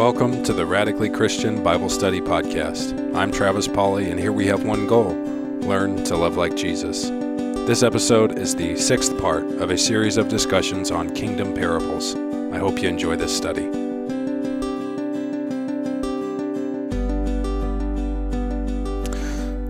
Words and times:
Welcome 0.00 0.42
to 0.44 0.54
the 0.54 0.64
Radically 0.64 1.10
Christian 1.10 1.62
Bible 1.62 1.90
Study 1.90 2.22
Podcast. 2.22 3.14
I'm 3.14 3.30
Travis 3.30 3.68
Pauley, 3.68 4.10
and 4.10 4.18
here 4.18 4.32
we 4.32 4.46
have 4.46 4.64
one 4.64 4.86
goal 4.86 5.10
learn 5.60 6.02
to 6.04 6.16
love 6.16 6.38
like 6.38 6.56
Jesus. 6.56 7.10
This 7.66 7.82
episode 7.82 8.38
is 8.38 8.56
the 8.56 8.76
sixth 8.76 9.20
part 9.20 9.44
of 9.44 9.70
a 9.70 9.76
series 9.76 10.16
of 10.16 10.28
discussions 10.28 10.90
on 10.90 11.14
kingdom 11.14 11.52
parables. 11.52 12.14
I 12.50 12.56
hope 12.56 12.80
you 12.80 12.88
enjoy 12.88 13.16
this 13.16 13.36
study. 13.36 13.66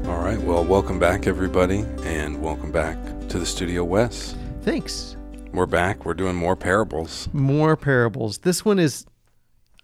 All 0.09 0.23
right, 0.23 0.41
well, 0.43 0.65
welcome 0.65 1.01
back, 1.01 1.27
everybody, 1.27 1.81
and 2.05 2.41
welcome 2.41 2.71
back 2.71 2.97
to 3.31 3.41
the 3.41 3.47
studio, 3.47 3.83
Wes. 3.83 4.37
Thanks. 4.63 5.17
We're 5.53 5.67
back. 5.67 6.05
We're 6.05 6.15
doing 6.15 6.37
more 6.37 6.55
parables. 6.55 7.29
More 7.33 7.77
parables. 7.77 8.39
This 8.39 8.65
one 8.65 8.79
is, 8.79 9.07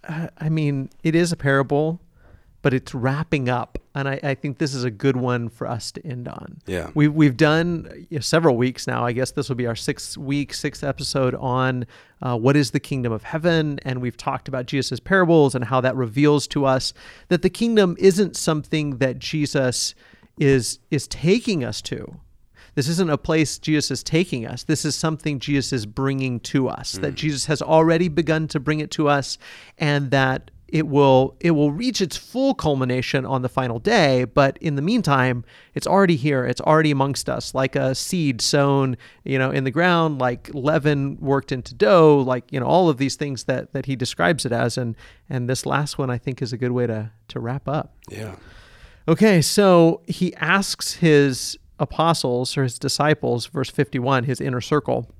uh, 0.08 0.28
I 0.38 0.48
mean, 0.48 0.90
it 1.02 1.14
is 1.14 1.32
a 1.32 1.36
parable, 1.36 2.00
but 2.62 2.74
it's 2.74 2.94
wrapping 2.94 3.48
up. 3.48 3.78
And 3.94 4.08
I, 4.08 4.20
I 4.22 4.34
think 4.34 4.58
this 4.58 4.74
is 4.74 4.84
a 4.84 4.90
good 4.90 5.16
one 5.16 5.48
for 5.48 5.66
us 5.66 5.90
to 5.92 6.06
end 6.06 6.28
on. 6.28 6.58
Yeah. 6.66 6.90
We've, 6.94 7.12
we've 7.12 7.36
done 7.36 8.06
you 8.10 8.18
know, 8.18 8.20
several 8.20 8.56
weeks 8.56 8.86
now. 8.86 9.06
I 9.06 9.12
guess 9.12 9.30
this 9.30 9.48
will 9.48 9.56
be 9.56 9.66
our 9.66 9.76
sixth 9.76 10.18
week, 10.18 10.52
sixth 10.52 10.84
episode 10.84 11.34
on 11.36 11.86
uh, 12.22 12.36
what 12.36 12.56
is 12.56 12.72
the 12.72 12.80
kingdom 12.80 13.12
of 13.12 13.22
heaven. 13.22 13.78
And 13.84 14.02
we've 14.02 14.16
talked 14.16 14.48
about 14.48 14.66
Jesus' 14.66 15.00
parables 15.00 15.54
and 15.54 15.64
how 15.64 15.80
that 15.80 15.96
reveals 15.96 16.46
to 16.48 16.64
us 16.66 16.92
that 17.28 17.42
the 17.42 17.50
kingdom 17.50 17.96
isn't 17.98 18.36
something 18.36 18.98
that 18.98 19.18
Jesus 19.18 19.94
is 20.38 20.80
is 20.90 21.08
taking 21.08 21.64
us 21.64 21.80
to. 21.82 22.20
This 22.76 22.88
isn't 22.88 23.10
a 23.10 23.16
place 23.18 23.58
Jesus 23.58 23.90
is 23.90 24.02
taking 24.02 24.46
us. 24.46 24.62
This 24.62 24.84
is 24.84 24.94
something 24.94 25.40
Jesus 25.40 25.72
is 25.72 25.86
bringing 25.86 26.38
to 26.40 26.68
us. 26.68 26.92
That 26.92 27.10
hmm. 27.10 27.16
Jesus 27.16 27.46
has 27.46 27.62
already 27.62 28.08
begun 28.08 28.46
to 28.48 28.60
bring 28.60 28.80
it 28.80 28.90
to 28.92 29.08
us, 29.08 29.38
and 29.78 30.10
that 30.10 30.50
it 30.68 30.86
will 30.86 31.36
it 31.40 31.52
will 31.52 31.72
reach 31.72 32.02
its 32.02 32.18
full 32.18 32.54
culmination 32.54 33.24
on 33.24 33.40
the 33.40 33.48
final 33.48 33.78
day. 33.78 34.24
But 34.24 34.58
in 34.58 34.76
the 34.76 34.82
meantime, 34.82 35.42
it's 35.74 35.86
already 35.86 36.16
here. 36.16 36.44
It's 36.44 36.60
already 36.60 36.90
amongst 36.90 37.30
us, 37.30 37.54
like 37.54 37.76
a 37.76 37.94
seed 37.94 38.42
sown, 38.42 38.98
you 39.24 39.38
know, 39.38 39.50
in 39.50 39.64
the 39.64 39.70
ground, 39.70 40.18
like 40.18 40.50
leaven 40.52 41.16
worked 41.18 41.52
into 41.52 41.74
dough, 41.74 42.22
like 42.26 42.52
you 42.52 42.60
know, 42.60 42.66
all 42.66 42.90
of 42.90 42.98
these 42.98 43.16
things 43.16 43.44
that 43.44 43.72
that 43.72 43.86
he 43.86 43.96
describes 43.96 44.44
it 44.44 44.52
as. 44.52 44.76
And 44.76 44.96
and 45.30 45.48
this 45.48 45.64
last 45.64 45.96
one, 45.96 46.10
I 46.10 46.18
think, 46.18 46.42
is 46.42 46.52
a 46.52 46.58
good 46.58 46.72
way 46.72 46.86
to 46.86 47.10
to 47.28 47.40
wrap 47.40 47.66
up. 47.68 47.94
Yeah. 48.10 48.36
Okay, 49.08 49.40
so 49.40 50.02
he 50.06 50.34
asks 50.34 50.94
his 50.94 51.56
apostles 51.78 52.56
or 52.56 52.62
his 52.62 52.78
disciples, 52.78 53.46
verse 53.46 53.70
51, 53.70 54.24
his 54.24 54.40
inner 54.40 54.60
circle, 54.60 55.10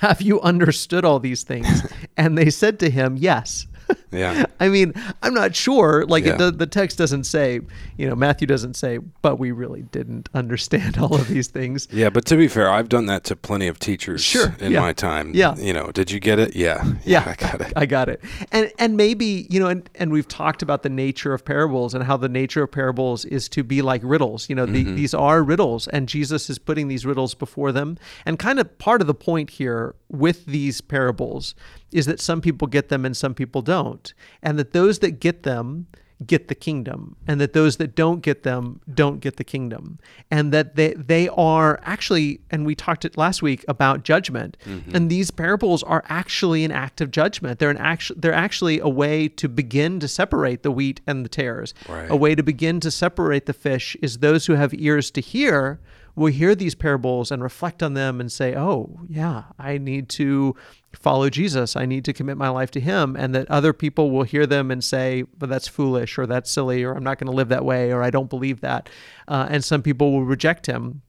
Have 0.00 0.22
you 0.22 0.40
understood 0.40 1.04
all 1.04 1.18
these 1.18 1.42
things? 1.42 1.92
and 2.16 2.36
they 2.36 2.50
said 2.50 2.78
to 2.80 2.90
him, 2.90 3.16
Yes. 3.16 3.66
Yeah. 4.12 4.44
I 4.60 4.68
mean, 4.68 4.92
I'm 5.22 5.32
not 5.32 5.56
sure. 5.56 6.04
Like 6.06 6.24
Yeah. 6.26 6.36
the 6.36 6.50
the 6.50 6.66
text 6.66 6.98
doesn't 6.98 7.24
say, 7.24 7.60
you 7.96 8.06
know, 8.08 8.14
Matthew 8.14 8.46
doesn't 8.46 8.74
say, 8.74 8.98
but 9.22 9.38
we 9.38 9.52
really 9.52 9.82
didn't 9.82 10.28
understand 10.34 10.98
all 10.98 11.14
of 11.14 11.28
these 11.28 11.48
things. 11.48 11.88
Yeah, 11.90 12.10
but 12.10 12.26
to 12.26 12.36
be 12.36 12.46
fair, 12.46 12.68
I've 12.70 12.90
done 12.90 13.06
that 13.06 13.24
to 13.24 13.36
plenty 13.36 13.68
of 13.68 13.78
teachers 13.78 14.22
Sure, 14.22 14.54
in 14.60 14.72
yeah. 14.72 14.80
my 14.80 14.92
time. 14.92 15.32
Yeah. 15.34 15.56
You 15.56 15.72
know, 15.72 15.90
did 15.92 16.10
you 16.10 16.20
get 16.20 16.38
it? 16.38 16.54
Yeah. 16.54 16.84
Yeah, 17.06 17.24
I 17.26 17.34
got 17.34 17.60
it. 17.62 17.72
I 17.74 17.86
got 17.86 18.08
it. 18.10 18.20
And 18.52 18.70
and 18.78 18.96
maybe 18.98 19.46
you 19.48 19.58
know, 19.58 19.68
and, 19.68 19.88
and 19.94 20.12
we've 20.12 20.28
talked 20.28 20.60
about 20.62 20.82
the 20.82 20.90
nature 20.90 21.32
of 21.32 21.44
parables 21.44 21.94
and 21.94 22.04
how 22.04 22.18
the 22.18 22.28
nature 22.28 22.62
of 22.64 22.70
parables 22.70 23.24
is 23.24 23.48
to 23.50 23.64
be 23.64 23.80
like 23.80 24.02
riddles. 24.04 24.48
You 24.50 24.56
know, 24.56 24.66
the, 24.66 24.82
Mm-hmm. 24.82 24.96
these 24.96 25.14
are 25.14 25.42
riddles, 25.44 25.86
and 25.88 26.08
Jesus 26.08 26.50
is 26.50 26.58
putting 26.58 26.88
these 26.88 27.06
riddles 27.06 27.34
before 27.34 27.72
them. 27.72 27.96
And 28.26 28.38
kind 28.38 28.58
of 28.58 28.76
part 28.78 29.00
of 29.00 29.06
the 29.06 29.14
point 29.14 29.50
here 29.50 29.94
with 30.10 30.44
these 30.46 30.80
parables 30.80 31.54
is 31.92 32.06
that 32.06 32.20
some 32.20 32.40
people 32.40 32.68
get 32.68 32.88
them 32.88 33.04
and 33.04 33.16
some 33.16 33.34
people 33.34 33.62
don't, 33.62 34.12
and 34.42 34.58
that 34.58 34.72
those 34.72 35.00
that 35.00 35.20
get 35.20 35.42
them 35.42 35.86
get 36.26 36.48
the 36.48 36.54
kingdom 36.54 37.16
and 37.26 37.40
that 37.40 37.52
those 37.52 37.76
that 37.76 37.94
don't 37.94 38.20
get 38.20 38.42
them 38.42 38.80
don't 38.92 39.20
get 39.20 39.36
the 39.36 39.44
kingdom 39.44 39.98
and 40.30 40.52
that 40.52 40.76
they 40.76 40.94
they 40.94 41.28
are 41.30 41.80
actually 41.82 42.40
and 42.50 42.64
we 42.64 42.74
talked 42.74 43.04
it 43.04 43.16
last 43.16 43.42
week 43.42 43.64
about 43.68 44.04
judgment. 44.04 44.56
Mm-hmm. 44.64 44.94
And 44.94 45.10
these 45.10 45.30
parables 45.30 45.82
are 45.82 46.04
actually 46.08 46.64
an 46.64 46.72
act 46.72 47.00
of 47.00 47.10
judgment. 47.10 47.58
They're 47.58 47.70
an 47.70 47.78
actual 47.78 48.16
they're 48.18 48.32
actually 48.32 48.78
a 48.78 48.88
way 48.88 49.28
to 49.28 49.48
begin 49.48 50.00
to 50.00 50.08
separate 50.08 50.62
the 50.62 50.70
wheat 50.70 51.00
and 51.06 51.24
the 51.24 51.28
tares. 51.28 51.74
Right. 51.88 52.10
a 52.10 52.16
way 52.16 52.34
to 52.34 52.42
begin 52.42 52.80
to 52.80 52.90
separate 52.90 53.46
the 53.46 53.52
fish 53.52 53.96
is 54.02 54.18
those 54.18 54.46
who 54.46 54.54
have 54.54 54.72
ears 54.74 55.10
to 55.12 55.20
hear 55.20 55.80
will 56.14 56.32
hear 56.32 56.54
these 56.54 56.74
parables 56.74 57.30
and 57.30 57.42
reflect 57.42 57.82
on 57.82 57.94
them 57.94 58.20
and 58.20 58.30
say 58.30 58.54
oh 58.54 59.00
yeah 59.08 59.44
i 59.58 59.78
need 59.78 60.08
to 60.08 60.54
follow 60.96 61.30
Jesus. 61.30 61.76
I 61.76 61.86
need 61.86 62.04
to 62.04 62.12
commit 62.12 62.36
my 62.36 62.48
life 62.48 62.70
to 62.72 62.80
him. 62.80 63.16
And 63.16 63.34
that 63.34 63.50
other 63.50 63.72
people 63.72 64.10
will 64.10 64.24
hear 64.24 64.46
them 64.46 64.70
and 64.70 64.82
say, 64.82 65.22
but 65.38 65.48
that's 65.48 65.68
foolish 65.68 66.18
or 66.18 66.26
that's 66.26 66.50
silly 66.50 66.82
or 66.84 66.94
I'm 66.94 67.04
not 67.04 67.18
going 67.18 67.30
to 67.30 67.36
live 67.36 67.48
that 67.48 67.64
way 67.64 67.92
or 67.92 68.02
I 68.02 68.10
don't 68.10 68.30
believe 68.30 68.60
that. 68.60 68.88
Uh, 69.28 69.46
and 69.50 69.64
some 69.64 69.82
people 69.82 70.12
will 70.12 70.24
reject 70.24 70.66
him. 70.66 71.02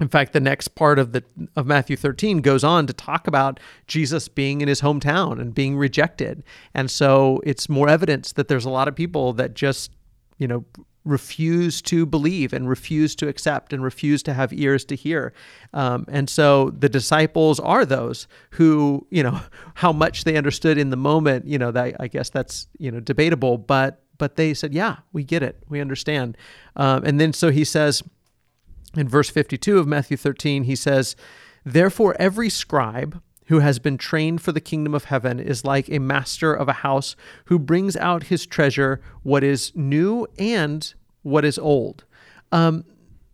In 0.00 0.08
fact, 0.08 0.32
the 0.32 0.40
next 0.40 0.68
part 0.68 0.98
of 0.98 1.12
the 1.12 1.22
of 1.56 1.66
Matthew 1.66 1.94
13 1.94 2.38
goes 2.38 2.64
on 2.64 2.86
to 2.86 2.92
talk 2.94 3.26
about 3.26 3.60
Jesus 3.86 4.28
being 4.28 4.62
in 4.62 4.68
his 4.68 4.80
hometown 4.80 5.38
and 5.38 5.54
being 5.54 5.76
rejected. 5.76 6.42
And 6.72 6.90
so 6.90 7.42
it's 7.44 7.68
more 7.68 7.86
evidence 7.86 8.32
that 8.32 8.48
there's 8.48 8.64
a 8.64 8.70
lot 8.70 8.88
of 8.88 8.96
people 8.96 9.34
that 9.34 9.52
just, 9.52 9.92
you 10.38 10.48
know, 10.48 10.64
refuse 11.04 11.80
to 11.80 12.04
believe 12.04 12.52
and 12.52 12.68
refuse 12.68 13.14
to 13.16 13.28
accept 13.28 13.72
and 13.72 13.82
refuse 13.82 14.22
to 14.22 14.34
have 14.34 14.52
ears 14.52 14.84
to 14.84 14.94
hear. 14.94 15.32
Um, 15.72 16.04
and 16.08 16.28
so 16.28 16.70
the 16.70 16.88
disciples 16.88 17.58
are 17.58 17.86
those 17.86 18.28
who, 18.50 19.06
you 19.10 19.22
know, 19.22 19.40
how 19.74 19.92
much 19.92 20.24
they 20.24 20.36
understood 20.36 20.78
in 20.78 20.90
the 20.90 20.96
moment, 20.96 21.46
you 21.46 21.58
know, 21.58 21.70
that 21.70 21.96
I 21.98 22.08
guess 22.08 22.30
that's, 22.30 22.68
you 22.78 22.90
know, 22.90 23.00
debatable, 23.00 23.58
but 23.58 24.02
but 24.18 24.36
they 24.36 24.52
said, 24.52 24.74
yeah, 24.74 24.96
we 25.14 25.24
get 25.24 25.42
it. 25.42 25.62
We 25.70 25.80
understand. 25.80 26.36
Um, 26.76 27.04
and 27.04 27.18
then 27.18 27.32
so 27.32 27.50
he 27.50 27.64
says, 27.64 28.02
in 28.94 29.08
verse 29.08 29.30
52 29.30 29.78
of 29.78 29.86
Matthew 29.86 30.18
13, 30.18 30.64
he 30.64 30.76
says, 30.76 31.16
Therefore, 31.64 32.14
every 32.18 32.50
scribe 32.50 33.22
who 33.50 33.58
has 33.58 33.80
been 33.80 33.98
trained 33.98 34.40
for 34.40 34.52
the 34.52 34.60
kingdom 34.60 34.94
of 34.94 35.06
heaven 35.06 35.40
is 35.40 35.64
like 35.64 35.90
a 35.90 35.98
master 35.98 36.54
of 36.54 36.68
a 36.68 36.72
house 36.72 37.16
who 37.46 37.58
brings 37.58 37.96
out 37.96 38.22
his 38.22 38.46
treasure, 38.46 39.00
what 39.24 39.42
is 39.42 39.72
new 39.74 40.24
and 40.38 40.94
what 41.22 41.44
is 41.44 41.58
old. 41.58 42.04
Um, 42.52 42.84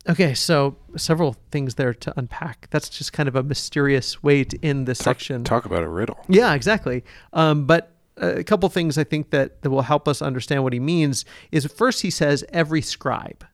okay, 0.08 0.32
so 0.32 0.78
several 0.96 1.36
things 1.50 1.74
there 1.74 1.92
to 1.92 2.14
unpack. 2.18 2.66
That's 2.70 2.88
just 2.88 3.12
kind 3.12 3.28
of 3.28 3.36
a 3.36 3.42
mysterious 3.42 4.22
way 4.22 4.42
to 4.44 4.58
end 4.64 4.88
this 4.88 5.00
section. 5.00 5.44
Talk 5.44 5.66
about 5.66 5.82
a 5.82 5.88
riddle. 5.88 6.24
Yeah, 6.28 6.54
exactly. 6.54 7.04
Um, 7.34 7.66
but 7.66 7.92
a 8.16 8.42
couple 8.42 8.70
things 8.70 8.96
I 8.96 9.04
think 9.04 9.28
that, 9.32 9.60
that 9.60 9.68
will 9.68 9.82
help 9.82 10.08
us 10.08 10.22
understand 10.22 10.64
what 10.64 10.72
he 10.72 10.80
means 10.80 11.26
is 11.52 11.66
first 11.66 12.00
he 12.00 12.08
says 12.10 12.42
every 12.54 12.80
scribe. 12.80 13.44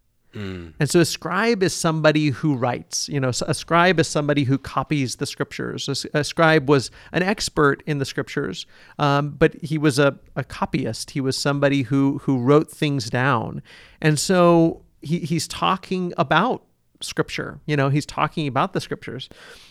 And 0.79 0.91
so 0.91 1.01
a 1.01 1.05
scribe 1.05 1.63
is 1.63 1.75
somebody 1.75 2.31
who 2.31 2.55
writes. 2.55 3.09
You 3.09 3.21
know, 3.21 3.31
a 3.47 3.55
scribe 3.55 4.01
is 4.01 4.09
somebody 4.09 4.45
who 4.45 4.59
copies 4.59 5.17
the 5.17 5.27
scriptures. 5.27 5.89
A 6.15 6.25
scribe 6.25 6.69
was 6.69 6.91
an 7.13 7.23
expert 7.23 7.83
in 7.87 7.99
the 7.99 8.05
scriptures, 8.05 8.67
um, 8.99 9.31
but 9.31 9.55
he 9.63 9.79
was 9.79 9.99
a, 9.99 10.19
a 10.35 10.45
copyist. 10.45 11.11
He 11.11 11.21
was 11.21 11.37
somebody 11.37 11.83
who 11.83 12.19
who 12.19 12.39
wrote 12.39 12.71
things 12.71 13.11
down. 13.11 13.63
And 14.01 14.19
so 14.19 14.83
he, 15.03 15.19
he's 15.19 15.47
talking 15.47 16.13
about 16.17 16.65
scripture. 17.01 17.61
You 17.67 17.77
know, 17.77 17.89
he's 17.89 18.07
talking 18.07 18.47
about 18.47 18.73
the 18.73 18.81
scriptures. 18.81 19.29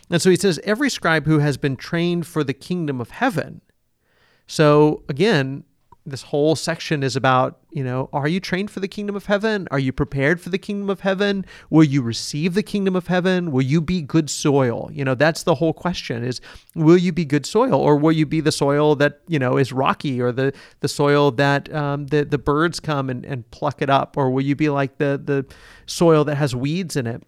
And 0.09 0.21
so 0.21 0.29
he 0.29 0.35
says, 0.35 0.59
every 0.63 0.89
scribe 0.89 1.25
who 1.25 1.39
has 1.39 1.57
been 1.57 1.77
trained 1.77 2.27
for 2.27 2.43
the 2.43 2.53
kingdom 2.53 2.99
of 3.01 3.11
heaven. 3.11 3.61
So 4.47 5.03
again, 5.07 5.63
this 6.05 6.23
whole 6.23 6.55
section 6.55 7.03
is 7.03 7.15
about, 7.15 7.59
you 7.71 7.83
know, 7.83 8.09
are 8.11 8.27
you 8.27 8.39
trained 8.39 8.71
for 8.71 8.79
the 8.79 8.87
kingdom 8.87 9.15
of 9.15 9.27
heaven? 9.27 9.67
Are 9.69 9.79
you 9.79 9.91
prepared 9.91 10.41
for 10.41 10.49
the 10.49 10.57
kingdom 10.57 10.89
of 10.89 11.01
heaven? 11.01 11.45
Will 11.69 11.83
you 11.83 12.01
receive 12.01 12.55
the 12.55 12.63
kingdom 12.63 12.95
of 12.95 13.07
heaven? 13.07 13.51
Will 13.51 13.61
you 13.61 13.81
be 13.81 14.01
good 14.01 14.29
soil? 14.29 14.89
You 14.91 15.05
know, 15.05 15.13
that's 15.13 15.43
the 15.43 15.55
whole 15.55 15.73
question 15.73 16.23
is 16.23 16.41
will 16.73 16.97
you 16.97 17.11
be 17.11 17.23
good 17.23 17.45
soil 17.45 17.75
or 17.75 17.97
will 17.97 18.11
you 18.11 18.25
be 18.25 18.41
the 18.41 18.51
soil 18.51 18.95
that, 18.95 19.21
you 19.27 19.37
know, 19.37 19.57
is 19.57 19.71
rocky 19.71 20.19
or 20.19 20.31
the, 20.31 20.53
the 20.79 20.87
soil 20.87 21.31
that 21.31 21.71
um, 21.73 22.07
the, 22.07 22.25
the 22.25 22.39
birds 22.39 22.79
come 22.79 23.09
and, 23.09 23.23
and 23.25 23.49
pluck 23.51 23.81
it 23.81 23.89
up? 23.89 24.17
Or 24.17 24.31
will 24.31 24.43
you 24.43 24.55
be 24.55 24.69
like 24.69 24.97
the, 24.97 25.21
the 25.23 25.45
soil 25.85 26.23
that 26.25 26.35
has 26.35 26.55
weeds 26.55 26.95
in 26.95 27.05
it? 27.05 27.23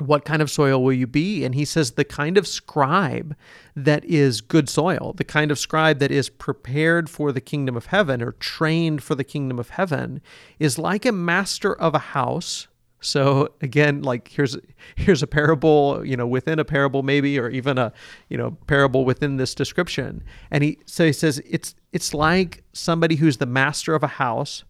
What 0.00 0.24
kind 0.24 0.42
of 0.42 0.50
soil 0.50 0.82
will 0.82 0.92
you 0.92 1.06
be? 1.06 1.44
And 1.44 1.54
he 1.54 1.64
says, 1.64 1.92
the 1.92 2.04
kind 2.04 2.38
of 2.38 2.46
scribe 2.46 3.36
that 3.76 4.04
is 4.04 4.40
good 4.40 4.68
soil, 4.68 5.14
the 5.16 5.24
kind 5.24 5.50
of 5.50 5.58
scribe 5.58 5.98
that 5.98 6.10
is 6.10 6.28
prepared 6.28 7.08
for 7.10 7.32
the 7.32 7.40
kingdom 7.40 7.76
of 7.76 7.86
heaven 7.86 8.22
or 8.22 8.32
trained 8.32 9.02
for 9.02 9.14
the 9.14 9.24
kingdom 9.24 9.58
of 9.58 9.70
heaven, 9.70 10.20
is 10.58 10.78
like 10.78 11.04
a 11.04 11.12
master 11.12 11.74
of 11.74 11.94
a 11.94 11.98
house. 11.98 12.68
So 13.00 13.54
again, 13.62 14.02
like 14.02 14.28
here's 14.28 14.56
here's 14.96 15.22
a 15.22 15.26
parable, 15.26 16.04
you 16.04 16.16
know, 16.16 16.26
within 16.26 16.58
a 16.58 16.64
parable 16.64 17.02
maybe, 17.02 17.38
or 17.38 17.48
even 17.48 17.78
a 17.78 17.92
you 18.28 18.36
know 18.36 18.58
parable 18.66 19.04
within 19.04 19.36
this 19.36 19.54
description. 19.54 20.22
And 20.50 20.62
he 20.62 20.78
so 20.84 21.06
he 21.06 21.12
says 21.12 21.40
it's 21.48 21.74
it's 21.92 22.12
like 22.12 22.62
somebody 22.72 23.16
who's 23.16 23.38
the 23.38 23.46
master 23.46 23.94
of 23.94 24.02
a 24.02 24.08
house, 24.08 24.64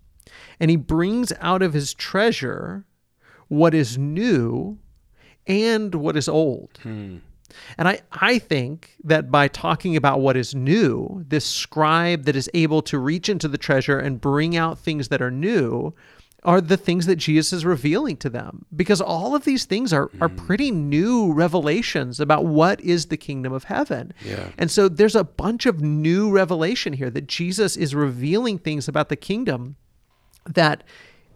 and 0.60 0.70
he 0.70 0.76
brings 0.76 1.32
out 1.40 1.62
of 1.62 1.72
his 1.72 1.92
treasure 1.92 2.84
what 3.48 3.74
is 3.74 3.98
new 3.98 4.78
and 5.50 5.94
what 5.96 6.16
is 6.16 6.28
old. 6.28 6.70
Hmm. 6.82 7.18
And 7.76 7.88
I, 7.88 8.00
I 8.12 8.38
think 8.38 8.94
that 9.02 9.30
by 9.30 9.48
talking 9.48 9.96
about 9.96 10.20
what 10.20 10.36
is 10.36 10.54
new, 10.54 11.24
this 11.26 11.44
scribe 11.44 12.24
that 12.24 12.36
is 12.36 12.48
able 12.54 12.80
to 12.82 12.98
reach 12.98 13.28
into 13.28 13.48
the 13.48 13.58
treasure 13.58 13.98
and 13.98 14.20
bring 14.20 14.56
out 14.56 14.78
things 14.78 15.08
that 15.08 15.20
are 15.20 15.32
new 15.32 15.92
are 16.44 16.60
the 16.60 16.76
things 16.76 17.04
that 17.04 17.16
Jesus 17.16 17.52
is 17.52 17.66
revealing 17.66 18.16
to 18.18 18.30
them. 18.30 18.64
Because 18.74 19.00
all 19.00 19.34
of 19.34 19.44
these 19.44 19.64
things 19.64 19.92
are, 19.92 20.10
are 20.20 20.28
hmm. 20.28 20.36
pretty 20.36 20.70
new 20.70 21.32
revelations 21.32 22.20
about 22.20 22.44
what 22.44 22.80
is 22.80 23.06
the 23.06 23.16
kingdom 23.16 23.52
of 23.52 23.64
heaven. 23.64 24.14
Yeah. 24.24 24.50
And 24.56 24.70
so 24.70 24.88
there's 24.88 25.16
a 25.16 25.24
bunch 25.24 25.66
of 25.66 25.80
new 25.82 26.30
revelation 26.30 26.92
here 26.92 27.10
that 27.10 27.26
Jesus 27.26 27.76
is 27.76 27.94
revealing 27.94 28.58
things 28.58 28.86
about 28.86 29.08
the 29.08 29.16
kingdom 29.16 29.74
that 30.46 30.84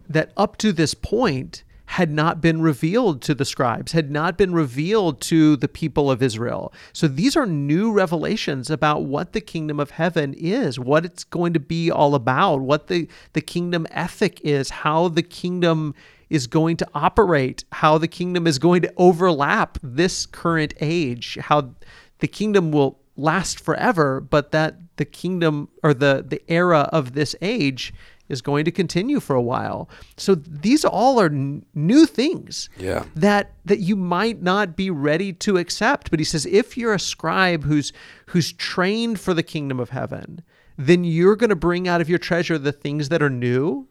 that 0.07 0.31
up 0.37 0.55
to 0.57 0.71
this 0.71 0.93
point 0.93 1.64
had 1.87 2.11
not 2.11 2.41
been 2.41 2.61
revealed 2.61 3.21
to 3.21 3.35
the 3.35 3.45
scribes, 3.45 3.91
had 3.91 4.11
not 4.11 4.37
been 4.37 4.53
revealed 4.53 5.21
to 5.21 5.55
the 5.55 5.67
people 5.67 6.09
of 6.09 6.21
Israel. 6.21 6.73
So 6.93 7.07
these 7.07 7.35
are 7.35 7.45
new 7.45 7.91
revelations 7.91 8.69
about 8.69 9.03
what 9.03 9.33
the 9.33 9.41
kingdom 9.41 9.79
of 9.79 9.91
heaven 9.91 10.33
is, 10.33 10.79
what 10.79 11.05
it's 11.05 11.23
going 11.23 11.53
to 11.53 11.59
be 11.59 11.91
all 11.91 12.15
about, 12.15 12.61
what 12.61 12.87
the, 12.87 13.07
the 13.33 13.41
kingdom 13.41 13.85
ethic 13.91 14.41
is, 14.41 14.69
how 14.69 15.07
the 15.07 15.23
kingdom 15.23 15.93
is 16.29 16.47
going 16.47 16.77
to 16.77 16.87
operate, 16.93 17.63
how 17.71 17.97
the 17.97 18.07
kingdom 18.07 18.47
is 18.47 18.57
going 18.57 18.81
to 18.81 18.93
overlap 18.97 19.77
this 19.83 20.25
current 20.25 20.73
age, 20.81 21.37
how 21.41 21.75
the 22.19 22.27
kingdom 22.27 22.71
will 22.71 22.99
last 23.15 23.59
forever, 23.59 24.19
but 24.19 24.51
that 24.51 24.75
the 24.97 25.05
kingdom 25.05 25.69
or 25.83 25.93
the, 25.93 26.25
the 26.27 26.41
era 26.51 26.89
of 26.91 27.13
this 27.13 27.35
age 27.41 27.93
is 28.29 28.41
going 28.41 28.65
to 28.65 28.71
continue 28.71 29.19
for 29.19 29.35
a 29.35 29.41
while. 29.41 29.89
So 30.17 30.35
these 30.35 30.83
all 30.83 31.19
are 31.21 31.27
n- 31.27 31.65
new 31.73 32.05
things 32.05 32.69
Yeah. 32.79 33.05
that 33.15 33.53
that 33.65 33.79
you 33.79 33.95
might 33.95 34.41
not 34.41 34.75
be 34.75 34.89
ready 34.89 35.31
to 35.33 35.57
accept. 35.57 36.09
But 36.09 36.19
he 36.19 36.25
says 36.25 36.45
if 36.47 36.77
you're 36.77 36.93
a 36.93 36.99
scribe 36.99 37.63
who's 37.63 37.93
who's 38.27 38.51
trained 38.53 39.19
for 39.19 39.33
the 39.33 39.43
kingdom 39.43 39.79
of 39.79 39.89
heaven, 39.91 40.41
then 40.77 41.03
you're 41.03 41.35
going 41.35 41.49
to 41.51 41.55
bring 41.55 41.87
out 41.87 42.01
of 42.01 42.09
your 42.09 42.19
treasure 42.19 42.57
the 42.57 42.71
things 42.71 43.09
that 43.09 43.21
are 43.21 43.29
new 43.29 43.87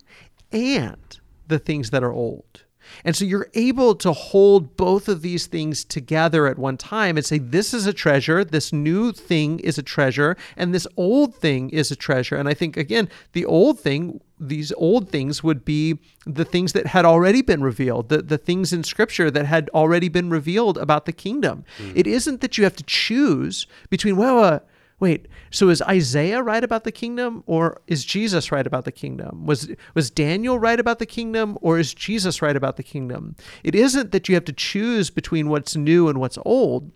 and 0.53 1.19
the 1.47 1.59
things 1.59 1.91
that 1.91 2.03
are 2.03 2.13
old. 2.13 2.64
And 3.05 3.15
so 3.17 3.25
you're 3.25 3.49
able 3.55 3.95
to 3.97 4.13
hold 4.13 4.77
both 4.77 5.09
of 5.09 5.23
these 5.23 5.47
things 5.47 5.85
together 5.85 6.47
at 6.47 6.59
one 6.59 6.77
time 6.77 7.17
and 7.17 7.25
say, 7.25 7.39
this 7.39 7.75
is 7.75 7.87
a 7.87 7.93
treasure, 7.93 8.45
this 8.45 8.73
new 8.73 9.13
thing 9.13 9.59
is 9.61 9.79
a 9.79 9.83
treasure, 9.83 10.37
and 10.57 10.75
this 10.75 10.87
old 10.97 11.35
thing 11.35 11.71
is 11.71 11.91
a 11.91 11.97
treasure. 11.97 12.37
And 12.37 12.49
I 12.49 12.55
think, 12.55 12.77
again, 12.77 13.09
the 13.33 13.45
old 13.45 13.81
thing, 13.81 14.21
these 14.39 14.73
old 14.77 15.11
things 15.11 15.43
would 15.43 15.65
be 15.65 15.99
the 16.27 16.45
things 16.45 16.73
that 16.73 16.89
had 16.89 17.05
already 17.05 17.43
been 17.43 17.63
revealed, 17.63 18.09
the, 18.09 18.23
the 18.23 18.39
things 18.39 18.73
in 18.73 18.85
Scripture 18.85 19.31
that 19.31 19.47
had 19.47 19.71
already 19.75 20.09
been 20.09 20.31
revealed 20.31 20.79
about 20.79 21.05
the 21.05 21.13
kingdom. 21.13 21.65
It 21.95 22.07
isn't 22.07 22.41
that 22.41 22.59
you 22.59 22.65
have 22.65 22.77
to 22.77 22.85
choose 22.85 23.67
between, 23.91 24.17
well, 24.17 24.39
uh, 24.39 24.61
wait 25.01 25.29
so 25.51 25.69
is 25.69 25.83
isaiah 25.83 26.43
right 26.43 26.65
about 26.65 26.85
the 26.85 26.93
kingdom 26.93 27.43
or 27.47 27.81
is 27.87 28.05
jesus 28.05 28.51
right 28.53 28.67
about 28.67 28.85
the 28.85 28.93
kingdom? 28.93 29.47
Was 29.47 29.71
was 29.95 30.11
daniel 30.11 30.59
right 30.59 30.81
about 30.81 30.99
the 30.99 31.07
kingdom 31.07 31.59
or 31.61 31.79
is 31.79 31.95
jesus 31.95 32.43
right 32.43 32.57
about 32.57 32.77
the 32.77 32.83
kingdom? 32.83 33.37
It 33.63 33.75
isn't 33.75 34.13
that 34.13 34.29
you 34.29 34.35
have 34.35 34.45
to 34.47 34.53
choose 34.53 35.11
between 35.11 35.49
what's 35.49 35.77
new 35.77 36.09
and 36.09 36.19
what's 36.19 36.39
old. 36.45 36.91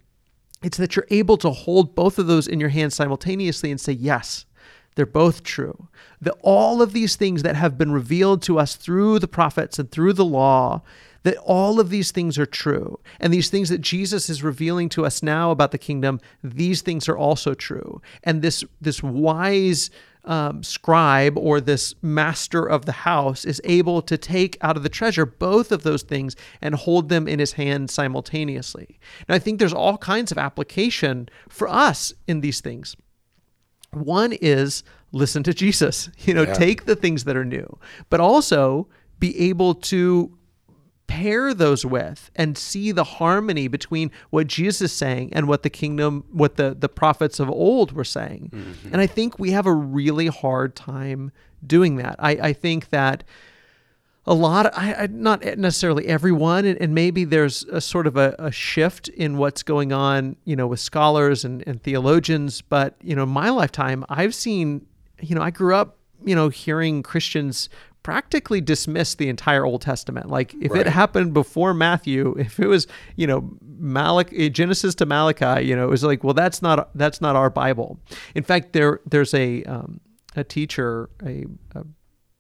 It's 0.63 0.79
that 0.79 0.97
you're 0.97 1.07
able 1.11 1.37
to 1.39 1.51
hold 1.51 1.95
both 1.95 2.19
of 2.19 2.27
those 2.27 2.49
in 2.49 2.59
your 2.59 2.71
hand 2.71 2.93
simultaneously 2.93 3.71
and 3.71 3.81
say 3.81 3.93
yes 3.93 4.45
they're 4.99 5.07
both 5.07 5.45
true. 5.45 5.87
That 6.21 6.35
all 6.43 6.83
of 6.83 6.93
these 6.93 7.15
things 7.15 7.45
that 7.45 7.55
have 7.55 7.79
been 7.79 7.93
revealed 7.93 8.43
to 8.43 8.59
us 8.59 8.75
through 8.75 9.21
the 9.21 9.29
prophets 9.29 9.79
and 9.79 9.89
through 9.89 10.15
the 10.15 10.25
law 10.25 10.83
that 11.25 11.37
all 11.39 11.81
of 11.81 11.91
these 11.91 12.11
things 12.13 12.39
are 12.39 12.47
true. 12.47 12.99
And 13.21 13.33
these 13.33 13.51
things 13.51 13.69
that 13.69 13.81
Jesus 13.81 14.31
is 14.31 14.43
revealing 14.43 14.89
to 14.91 15.05
us 15.05 15.23
now 15.23 15.51
about 15.51 15.73
the 15.73 15.79
kingdom, 15.79 16.21
these 16.43 16.83
things 16.83 17.09
are 17.09 17.17
also 17.17 17.55
true. 17.55 18.01
And 18.25 18.43
this 18.43 18.65
this 18.81 19.03
wise 19.03 19.91
um, 20.25 20.63
scribe 20.63 21.39
or 21.39 21.61
this 21.61 21.95
master 22.03 22.63
of 22.65 22.85
the 22.85 22.93
house 22.93 23.45
is 23.47 23.63
able 23.65 24.03
to 24.03 24.19
take 24.19 24.59
out 24.61 24.77
of 24.77 24.83
the 24.83 24.89
treasure 24.91 25.25
both 25.25 25.73
of 25.73 25.85
those 25.85 26.03
things 26.03 26.37
and 26.61 26.75
hold 26.75 27.09
them 27.09 27.27
in 27.27 27.39
his 27.39 27.53
hand 27.53 27.89
simultaneously. 27.91 28.99
And 29.27 29.35
I 29.35 29.39
think 29.39 29.59
there's 29.59 29.73
all 29.73 29.97
kinds 29.97 30.31
of 30.31 30.37
application 30.37 31.29
for 31.49 31.67
us 31.67 32.13
in 32.27 32.41
these 32.43 32.61
things. 32.61 32.95
One 33.93 34.35
is 34.35 34.83
listen 35.13 35.43
to 35.45 35.55
Jesus, 35.55 36.11
you 36.19 36.35
know, 36.35 36.43
Yeah. 36.43 36.55
take 36.55 36.85
the 36.85 36.97
things 36.97 37.25
that 37.25 37.37
are 37.37 37.45
new, 37.45 37.79
but 38.11 38.21
also 38.21 38.87
be 39.19 39.39
able 39.49 39.75
to 39.75 40.37
pair 41.09 41.53
those 41.53 41.85
with 41.85 42.31
and 42.37 42.57
see 42.57 42.93
the 42.93 43.03
harmony 43.03 43.67
between 43.67 44.13
what 44.31 44.47
Jesus 44.47 44.83
is 44.83 44.93
saying 44.93 45.33
and 45.33 45.49
what 45.49 45.65
the 45.65 45.71
kingdom, 45.71 46.25
what 46.31 46.57
the, 46.57 46.77
the 46.79 46.89
prophets 46.89 47.41
of 47.41 47.51
old 47.51 47.93
were 47.93 48.05
saying. 48.05 48.53
Mm-hmm. 48.55 48.93
And 48.93 49.01
I 49.01 49.09
think 49.09 49.39
we 49.39 49.51
have 49.51 49.67
a 49.67 49.73
really 49.73 50.29
hard 50.29 50.77
time 50.77 51.33
doing 51.67 51.97
that. 51.97 52.15
I, 52.21 52.31
I 52.31 52.53
think 52.53 52.91
that 52.91 53.25
a 54.27 54.35
lot 54.35 54.67
of, 54.67 54.73
I, 54.77 54.95
I 54.95 55.07
not 55.07 55.43
necessarily 55.57 56.07
everyone 56.07 56.67
and, 56.67 56.79
and 56.81 56.95
maybe 56.95 57.25
there's 57.25 57.65
a 57.65 57.81
sort 57.81 58.07
of 58.07 58.17
a, 58.17 58.37
a 58.39 58.53
shift 58.53 59.09
in 59.09 59.39
what's 59.39 59.63
going 59.63 59.91
on 59.91 60.37
you 60.45 60.55
know 60.55 60.67
with 60.67 60.81
scholars 60.81 61.45
and, 61.47 61.65
and 61.67 61.83
theologians 61.83 62.61
but 62.61 62.95
you 63.03 63.17
know 63.17 63.23
in 63.23 63.31
my 63.31 63.49
lifetime 63.49 64.05
i've 64.11 64.35
seen 64.35 64.87
you 65.23 65.35
know 65.35 65.41
i 65.41 65.51
grew 65.51 65.75
up 65.75 65.97
you 66.27 66.35
know 66.35 66.51
hearing 66.51 67.03
christians 67.03 67.71
practically 68.09 68.61
dismiss 68.61 69.15
the 69.15 69.29
entire 69.29 69.65
old 69.67 69.83
testament 69.83 70.31
like 70.31 70.55
if 70.63 70.73
Right. 70.73 70.87
it 70.87 70.87
happened 70.87 71.35
before 71.35 71.75
matthew 71.75 72.35
if 72.47 72.59
it 72.59 72.67
was 72.67 72.87
you 73.17 73.27
know 73.27 73.51
Malachi, 73.79 74.49
genesis 74.49 74.95
to 74.97 75.05
malachi 75.07 75.67
you 75.67 75.77
know 75.77 75.85
it 75.85 75.91
was 75.91 76.03
like 76.03 76.25
well 76.25 76.33
that's 76.35 76.63
not 76.63 76.89
that's 76.97 77.21
not 77.21 77.37
our 77.37 77.51
bible 77.51 78.01
in 78.35 78.43
fact 78.45 78.73
there 78.73 79.01
there's 79.05 79.35
a 79.35 79.63
um, 79.65 80.01
a 80.35 80.43
teacher 80.43 81.11
a, 81.23 81.45
a 81.75 81.85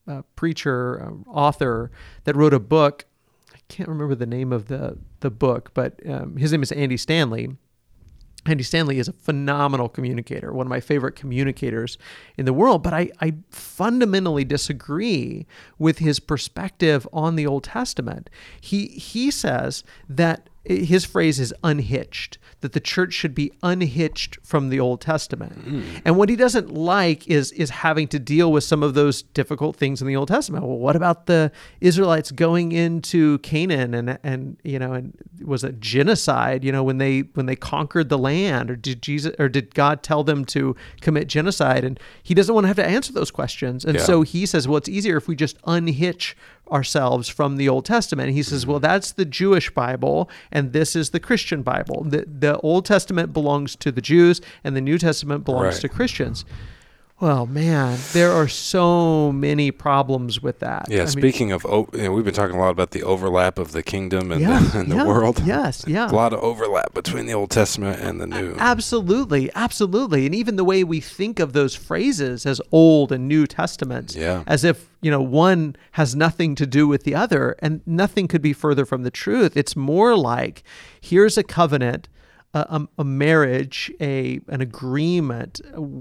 a 0.07 0.23
preacher, 0.37 1.03
um, 1.05 1.25
author 1.29 1.91
that 2.25 2.35
wrote 2.35 2.55
a 2.55 2.59
book. 2.59 3.05
I 3.55 3.59
can't 3.69 3.91
remember 3.91 4.15
the 4.15 4.25
name 4.27 4.55
of 4.55 4.69
the 4.69 4.97
the 5.21 5.31
book, 5.31 5.73
but 5.75 6.01
um, 6.09 6.37
his 6.39 6.51
name 6.51 6.63
is 6.63 6.73
Andy 6.73 6.97
Stanley. 6.97 7.57
Andy 8.49 8.65
Stanley 8.65 8.99
is 8.99 9.09
a 9.09 9.13
phenomenal 9.13 9.89
communicator, 9.89 10.53
one 10.53 10.67
of 10.67 10.71
my 10.71 10.81
favorite 10.81 11.17
communicators 11.17 11.99
in 12.37 12.45
the 12.45 12.53
world. 12.53 12.83
But 12.83 12.95
I, 12.95 13.11
I 13.21 13.35
fundamentally 13.51 14.45
disagree 14.45 15.47
with 15.79 15.99
his 15.99 16.21
perspective 16.21 17.07
on 17.13 17.37
the 17.37 17.47
Old 17.47 17.65
Testament. 17.65 18.31
He 18.61 18.87
he 18.87 19.31
says 19.31 19.85
that 20.09 20.49
his 20.65 21.05
phrase 21.05 21.41
is 21.41 21.55
unhitched, 21.65 22.39
that 22.61 22.73
the 22.73 22.81
church 22.81 23.13
should 23.15 23.35
be 23.35 23.51
unhitched 23.63 24.39
from 24.43 24.69
the 24.69 24.79
Old 24.81 25.01
Testament. 25.01 25.53
Hmm. 25.53 25.83
And 26.05 26.17
what 26.17 26.29
he 26.29 26.37
doesn't 26.37 26.73
like 26.75 27.27
is 27.29 27.53
is 27.53 27.71
having 27.71 28.09
to 28.09 28.19
deal 28.19 28.53
with 28.53 28.65
some 28.65 28.83
of 28.83 28.95
those 28.95 29.23
difficult 29.23 29.77
things 29.77 30.03
in 30.03 30.09
the 30.09 30.17
Old 30.17 30.29
Testament. 30.29 30.67
Well, 30.67 30.79
what 30.79 30.97
about 30.97 31.27
the 31.27 31.53
Israelites 31.81 32.31
going 32.31 32.73
into 32.73 33.39
Canaan 33.39 33.95
and 33.95 34.19
and 34.23 34.57
you 34.65 34.79
know 34.79 34.93
and 34.93 35.17
was 35.45 35.65
it 35.65 35.81
genocide, 35.81 36.65
you 36.65 36.73
know, 36.73 36.83
when 36.83 36.99
they 36.99 37.21
when 37.35 37.47
they 37.47 37.57
conquered 37.57 38.09
the 38.09 38.19
land 38.19 38.71
or 38.71 38.77
did 38.77 39.01
Jesus 39.01 39.35
or 39.39 39.49
did 39.49 39.75
God 39.75 40.03
tell 40.03 40.25
them 40.25 40.45
to 40.47 40.75
commit 41.01 41.29
genocide 41.29 41.85
and 41.85 41.99
he 42.23 42.35
doesn't 42.35 42.55
want 42.55 42.65
to 42.65 42.69
have 42.69 42.77
to 42.77 42.87
answer 42.87 43.13
those 43.13 43.31
questions. 43.31 43.85
And 43.85 43.97
Yeah. 43.97 44.03
so 44.05 44.23
he 44.23 44.45
says, 44.45 44.67
well, 44.69 44.77
it's 44.77 44.89
easier 44.89 45.17
if 45.17 45.29
we 45.29 45.37
just 45.37 45.57
unhitch 45.63 46.35
ourselves 46.71 47.29
from 47.29 47.57
the 47.57 47.69
Old 47.69 47.85
Testament. 47.85 48.33
He 48.33 48.43
says, 48.43 48.67
well, 48.67 48.81
that's 48.81 49.13
the 49.13 49.25
Jewish 49.25 49.71
Bible 49.71 50.29
and 50.53 50.73
this 50.73 50.95
is 50.97 51.11
the 51.11 51.21
Christian 51.21 51.63
Bible. 51.63 52.05
The, 52.05 52.25
the 52.27 52.59
Old 52.61 52.85
Testament 52.85 53.33
belongs 53.33 53.77
to 53.77 53.91
the 53.93 54.01
Jews 54.01 54.41
and 54.65 54.77
the 54.77 54.81
New 54.81 54.99
Testament 54.99 55.45
belongs 55.45 55.75
Right. 55.75 55.81
to 55.83 55.89
Christians. 55.89 56.45
Well, 57.21 57.47
man, 57.47 57.99
there 58.13 58.31
are 58.31 58.47
so 58.47 59.33
many 59.33 59.73
problems 59.73 60.41
with 60.41 60.61
that. 60.61 60.87
Yeah, 60.89 60.99
I 60.99 61.01
mean, 61.01 61.09
speaking 61.09 61.51
of, 61.51 61.67
o- 61.67 61.89
you 61.93 62.05
know, 62.05 62.13
we've 62.13 62.25
been 62.25 62.33
talking 62.33 62.55
a 62.55 62.61
lot 62.61 62.71
about 62.71 62.93
the 62.93 63.03
overlap 63.03 63.59
of 63.59 63.73
the 63.73 63.83
kingdom 63.83 64.31
and 64.31 64.41
yeah, 64.41 64.61
the, 64.61 64.79
and 64.79 64.93
the 64.93 65.05
world. 65.05 65.43
Yes, 65.45 65.85
yeah. 65.89 66.09
A 66.09 66.13
lot 66.13 66.33
of 66.33 66.39
overlap 66.41 66.95
between 66.95 67.27
the 67.27 67.33
Old 67.35 67.51
Testament 67.51 68.01
and 68.01 68.21
the 68.21 68.27
New. 68.29 68.55
Absolutely, 68.59 69.51
absolutely. 69.57 70.27
And 70.27 70.35
even 70.35 70.55
the 70.55 70.63
way 70.65 70.85
we 70.85 71.01
think 71.01 71.41
of 71.41 71.55
those 71.55 71.75
phrases 71.75 72.47
as 72.47 72.61
Old 72.71 73.11
and 73.11 73.27
New 73.27 73.49
Testaments, 73.49 74.15
Yeah. 74.15 74.45
as 74.47 74.63
if, 74.63 74.89
you 75.01 75.11
know, 75.11 75.21
one 75.21 75.75
has 75.93 76.15
nothing 76.15 76.55
to 76.55 76.67
do 76.67 76.87
with 76.87 77.03
the 77.03 77.17
other, 77.17 77.57
and 77.59 77.81
nothing 77.85 78.29
could 78.29 78.43
be 78.43 78.53
further 78.53 78.87
from 78.87 79.03
the 79.03 79.11
truth. 79.11 79.57
It's 79.57 79.75
more 79.75 80.17
like 80.17 80.63
here's 81.01 81.37
a 81.37 81.43
covenant. 81.43 82.09
A, 82.55 82.89
a, 82.97 83.05
marriage, 83.05 83.93
a 84.01 84.41
an 84.49 84.61
agreement 84.63 85.61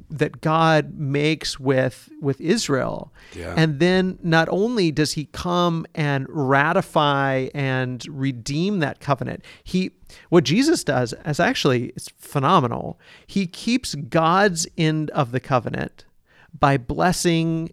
that 0.09 0.39
God 0.39 0.97
makes 0.97 1.59
with 1.59 2.09
with 2.21 2.39
Israel, 2.39 3.13
Yeah. 3.35 3.53
and 3.57 3.79
then 3.79 4.17
not 4.23 4.47
only 4.49 4.91
does 4.91 5.11
He 5.13 5.25
come 5.25 5.85
and 5.93 6.25
ratify 6.29 7.49
and 7.53 8.03
redeem 8.09 8.79
that 8.79 8.99
covenant, 9.01 9.43
He 9.63 9.91
what 10.29 10.45
Jesus 10.45 10.83
does 10.85 11.13
is 11.25 11.39
actually 11.39 11.87
it's 11.97 12.09
phenomenal. 12.17 12.97
He 13.27 13.45
keeps 13.45 13.93
God's 13.95 14.65
end 14.77 15.09
of 15.11 15.31
the 15.33 15.41
covenant 15.41 16.05
by 16.57 16.77
blessing 16.77 17.71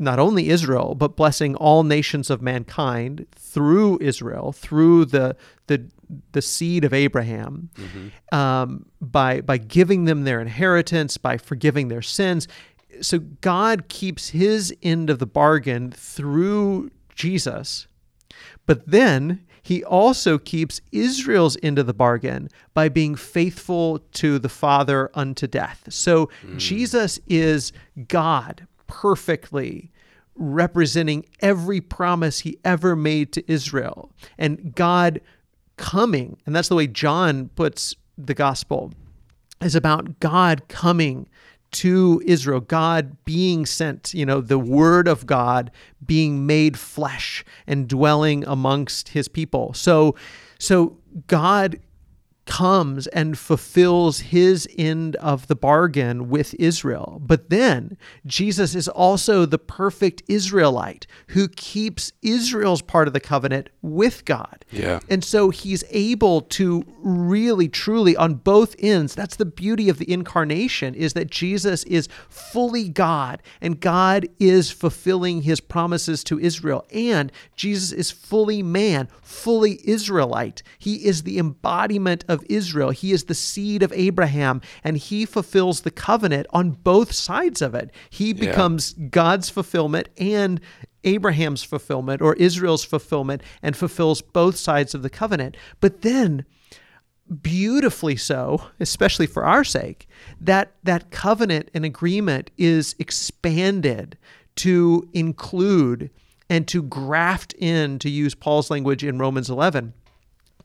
not 0.00 0.18
only 0.18 0.48
Israel, 0.48 0.94
but 0.94 1.14
blessing 1.14 1.54
all 1.56 1.84
nations 1.84 2.30
of 2.30 2.40
mankind 2.40 3.26
through 3.36 3.98
Israel, 4.00 4.50
through 4.52 5.04
the 5.04 5.36
the 5.66 5.86
the 6.32 6.42
seed 6.42 6.84
of 6.84 6.92
Abraham, 6.92 7.68
mm-hmm. 7.74 8.34
um, 8.36 8.86
by 9.00 9.42
by 9.42 9.58
giving 9.58 10.06
them 10.06 10.24
their 10.24 10.40
inheritance, 10.40 11.18
by 11.18 11.36
forgiving 11.36 11.88
their 11.88 12.02
sins. 12.02 12.48
So 13.02 13.18
God 13.18 13.88
keeps 13.88 14.30
His 14.30 14.74
end 14.82 15.10
of 15.10 15.18
the 15.18 15.26
bargain 15.26 15.92
through 15.92 16.90
Jesus, 17.14 17.86
but 18.66 18.86
then 18.86 19.44
He 19.62 19.84
also 19.84 20.38
keeps 20.38 20.80
Israel's 20.92 21.58
end 21.62 21.78
of 21.78 21.86
the 21.86 21.94
bargain 21.94 22.48
by 22.72 22.88
being 22.88 23.14
faithful 23.16 23.98
to 24.12 24.38
the 24.38 24.48
Father 24.48 25.10
unto 25.12 25.46
death. 25.46 25.84
So 25.90 26.30
mm. 26.42 26.56
Jesus 26.56 27.20
is 27.28 27.72
God 28.08 28.66
perfectly 28.90 29.89
representing 30.40 31.26
every 31.40 31.80
promise 31.80 32.40
he 32.40 32.58
ever 32.64 32.96
made 32.96 33.32
to 33.34 33.52
Israel. 33.52 34.10
And 34.38 34.74
God 34.74 35.20
coming, 35.76 36.38
and 36.46 36.56
that's 36.56 36.68
the 36.68 36.74
way 36.74 36.86
John 36.86 37.50
puts 37.50 37.94
the 38.18 38.34
gospel, 38.34 38.92
is 39.60 39.74
about 39.74 40.18
God 40.18 40.66
coming 40.68 41.28
to 41.72 42.20
Israel, 42.26 42.60
God 42.60 43.16
being 43.24 43.64
sent, 43.66 44.12
you 44.12 44.26
know, 44.26 44.40
the 44.40 44.58
word 44.58 45.06
of 45.06 45.26
God 45.26 45.70
being 46.04 46.46
made 46.46 46.78
flesh 46.78 47.44
and 47.66 47.86
dwelling 47.86 48.44
amongst 48.46 49.10
his 49.10 49.28
people. 49.28 49.72
So 49.74 50.16
so 50.58 50.96
God 51.26 51.78
comes 52.50 53.06
and 53.06 53.38
fulfills 53.38 54.18
his 54.18 54.68
end 54.76 55.14
of 55.16 55.46
the 55.46 55.54
bargain 55.54 56.28
with 56.28 56.52
Israel. 56.58 57.22
But 57.24 57.48
then 57.48 57.96
Jesus 58.26 58.74
is 58.74 58.88
also 58.88 59.46
the 59.46 59.56
perfect 59.56 60.24
Israelite 60.26 61.06
who 61.28 61.46
keeps 61.46 62.12
Israel's 62.22 62.82
part 62.82 63.06
of 63.06 63.14
the 63.14 63.20
covenant 63.20 63.70
with 63.82 64.24
God. 64.24 64.64
Yeah. 64.72 64.98
And 65.08 65.22
so 65.22 65.50
he's 65.50 65.84
able 65.90 66.40
to 66.40 66.84
really 66.98 67.68
truly 67.68 68.16
on 68.16 68.34
both 68.34 68.74
ends. 68.80 69.14
That's 69.14 69.36
the 69.36 69.46
beauty 69.46 69.88
of 69.88 69.98
the 69.98 70.12
incarnation 70.12 70.96
is 70.96 71.12
that 71.12 71.30
Jesus 71.30 71.84
is 71.84 72.08
fully 72.28 72.88
God 72.88 73.44
and 73.60 73.78
God 73.78 74.26
is 74.40 74.72
fulfilling 74.72 75.42
his 75.42 75.60
promises 75.60 76.24
to 76.24 76.40
Israel 76.40 76.84
and 76.92 77.30
Jesus 77.54 77.92
is 77.92 78.10
fully 78.10 78.60
man, 78.60 79.06
fully 79.22 79.78
Israelite. 79.84 80.64
He 80.80 81.06
is 81.06 81.22
the 81.22 81.38
embodiment 81.38 82.24
of 82.26 82.39
of 82.40 82.46
Israel. 82.48 82.90
He 82.90 83.12
is 83.12 83.24
the 83.24 83.34
seed 83.34 83.82
of 83.82 83.92
Abraham, 83.92 84.60
and 84.82 84.96
he 84.96 85.26
fulfills 85.26 85.82
the 85.82 85.90
covenant 85.90 86.46
on 86.50 86.70
both 86.70 87.12
sides 87.12 87.60
of 87.60 87.74
it. 87.74 87.90
He 88.08 88.32
becomes 88.32 88.94
yeah. 88.96 89.08
God's 89.10 89.50
fulfillment 89.50 90.08
and 90.18 90.60
Abraham's 91.04 91.62
fulfillment 91.62 92.20
or 92.20 92.34
Israel's 92.34 92.84
fulfillment 92.84 93.42
and 93.62 93.76
fulfills 93.76 94.20
both 94.20 94.56
sides 94.56 94.94
of 94.94 95.02
the 95.02 95.10
covenant. 95.10 95.56
But 95.80 96.02
then, 96.02 96.44
beautifully 97.42 98.16
so, 98.16 98.62
especially 98.80 99.26
for 99.26 99.44
our 99.44 99.64
sake, 99.64 100.08
that 100.40 100.72
that 100.82 101.10
covenant 101.10 101.70
and 101.74 101.84
agreement 101.84 102.50
is 102.58 102.94
expanded 102.98 104.18
to 104.56 105.08
include 105.12 106.10
and 106.50 106.66
to 106.68 106.82
graft 106.82 107.54
in, 107.58 107.98
to 108.00 108.10
use 108.10 108.34
Paul's 108.34 108.70
language 108.70 109.04
in 109.04 109.18
Romans 109.18 109.48
11, 109.48 109.94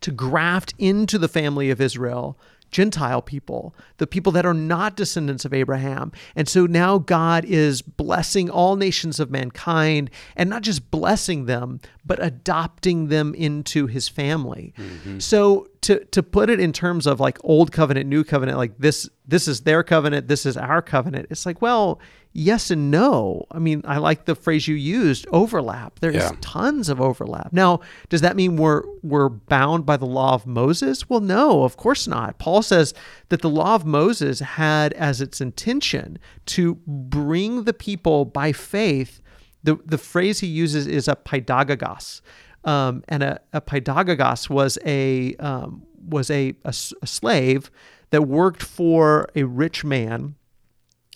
to 0.06 0.12
graft 0.12 0.72
into 0.78 1.18
the 1.18 1.28
family 1.28 1.72
of 1.72 1.82
Israel 1.82 2.38
Gentile 2.70 3.24
people, 3.24 3.74
the 3.98 4.06
people 4.06 4.32
that 4.34 4.46
are 4.46 4.54
not 4.54 4.96
descendants 4.96 5.46
of 5.46 5.54
Abraham. 5.54 6.12
And 6.36 6.48
so 6.48 6.68
now 6.68 7.00
God 7.00 7.44
is 7.44 7.82
blessing 7.82 8.52
all 8.52 8.76
nations 8.76 9.20
of 9.20 9.32
mankind 9.32 10.12
and 10.36 10.48
not 10.48 10.62
just 10.62 10.92
blessing 10.92 11.46
them, 11.46 11.80
but 12.06 12.22
adopting 12.22 13.08
them 13.08 13.34
into 13.34 13.88
his 13.88 14.08
family. 14.08 14.76
Mm-hmm. 14.78 15.18
So 15.20 15.70
to 15.82 16.06
to 16.06 16.22
put 16.22 16.52
it 16.52 16.60
in 16.60 16.72
terms 16.72 17.08
of 17.08 17.20
like 17.20 17.40
old 17.44 17.72
covenant, 17.72 18.08
new 18.08 18.24
covenant, 18.24 18.60
like 18.60 18.78
this 18.78 19.10
this 19.26 19.48
is 19.48 19.62
their 19.62 19.82
covenant, 19.82 20.28
this 20.28 20.46
is 20.46 20.56
our 20.56 20.84
covenant. 20.84 21.28
It's 21.32 21.48
like, 21.48 21.64
well, 21.64 22.00
yes 22.36 22.70
and 22.70 22.92
no. 22.92 23.46
I 23.50 23.60
mean, 23.60 23.82
I 23.86 23.98
like 23.98 24.26
the 24.26 24.36
phrase 24.36 24.68
you 24.68 24.76
used, 24.76 25.26
overlap. 25.32 26.00
There's 26.00 26.16
yeah. 26.16 26.32
tons 26.42 26.90
of 26.90 27.00
overlap. 27.00 27.54
Now, 27.54 27.80
does 28.10 28.22
that 28.22 28.36
mean 28.36 28.58
we're 28.58 28.84
we're 29.02 29.30
bound 29.30 29.86
by 29.86 29.98
the 29.98 30.06
law 30.06 30.34
of 30.34 30.46
Moses? 30.46 31.10
Well, 31.10 31.22
no, 31.22 31.64
of 31.64 31.78
course 31.78 32.08
not. 32.08 32.38
Paul 32.38 32.62
says 32.62 32.94
that 33.30 33.42
the 33.42 33.50
law 33.50 33.74
of 33.74 33.86
Moses 33.86 34.42
had 34.42 34.94
as 34.94 35.22
its 35.22 35.40
intention 35.40 36.20
to 36.48 36.76
bring 36.86 37.64
the 37.64 37.74
people 37.74 38.26
by 38.26 38.52
faith. 38.52 39.22
The 39.64 39.78
the 39.86 39.98
phrase 39.98 40.42
he 40.42 40.48
uses 40.48 40.86
is 40.86 41.08
a 41.08 41.16
paidagogos. 41.16 42.22
Um, 42.66 43.04
and 43.08 43.24
a, 43.24 43.40
a 43.54 43.62
paidagogos 43.62 44.50
was 44.50 44.78
a 44.86 45.36
um, 45.36 45.84
was 46.06 46.30
a, 46.30 46.54
a, 46.66 46.70
a 47.02 47.08
slave 47.08 47.72
that 48.10 48.24
worked 48.24 48.62
for 48.62 49.30
a 49.36 49.44
rich 49.44 49.86
man 49.86 50.36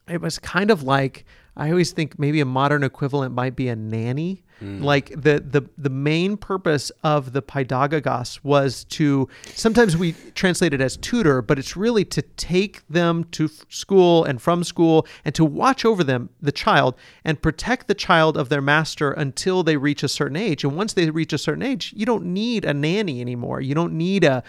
it 0.10 0.22
was 0.22 0.40
kind 0.40 0.72
of 0.72 0.84
like 0.84 1.26
I 1.60 1.70
always 1.72 1.92
think 1.92 2.18
maybe 2.18 2.40
a 2.40 2.46
modern 2.46 2.84
equivalent 2.84 3.36
might 3.36 3.56
be 3.56 3.68
a 3.68 3.76
nanny. 3.76 4.44
Mm. 4.62 4.82
Like 4.82 5.10
the 5.10 5.44
the 5.46 5.70
the 5.78 5.90
main 5.90 6.38
purpose 6.38 6.92
of 7.04 7.34
the 7.34 7.42
paidagogos 7.42 8.40
was 8.44 8.86
to 8.86 9.28
sometimes 9.46 9.96
we 9.96 10.14
translate 10.36 10.74
it 10.74 10.82
as 10.82 10.98
tutor, 10.98 11.42
but 11.42 11.60
it's 11.60 11.76
really 11.76 12.06
to 12.06 12.22
take 12.22 12.86
them 12.88 13.26
to 13.32 13.50
school 13.70 14.24
and 14.24 14.42
from 14.42 14.64
school 14.64 15.06
and 15.26 15.36
to 15.36 15.46
watch 15.46 15.86
over 15.86 16.04
them, 16.04 16.30
the 16.42 16.52
child, 16.52 16.96
and 17.24 17.42
protect 17.42 17.88
the 17.88 17.94
child 17.94 18.38
of 18.38 18.50
their 18.50 18.62
master 18.62 19.12
until 19.12 19.64
they 19.64 19.78
reach 19.78 20.04
a 20.04 20.10
certain 20.10 20.38
age. 20.38 20.64
And 20.64 20.76
once 20.76 20.94
they 20.94 21.10
reach 21.10 21.34
a 21.34 21.38
certain 21.38 21.64
age, 21.64 21.94
you 21.96 22.06
don't 22.06 22.26
need 22.26 22.66
a 22.66 22.74
nanny 22.74 23.22
anymore. 23.22 23.62
You 23.62 23.76
don't 23.76 23.94
need 23.94 24.24
a 24.24 24.44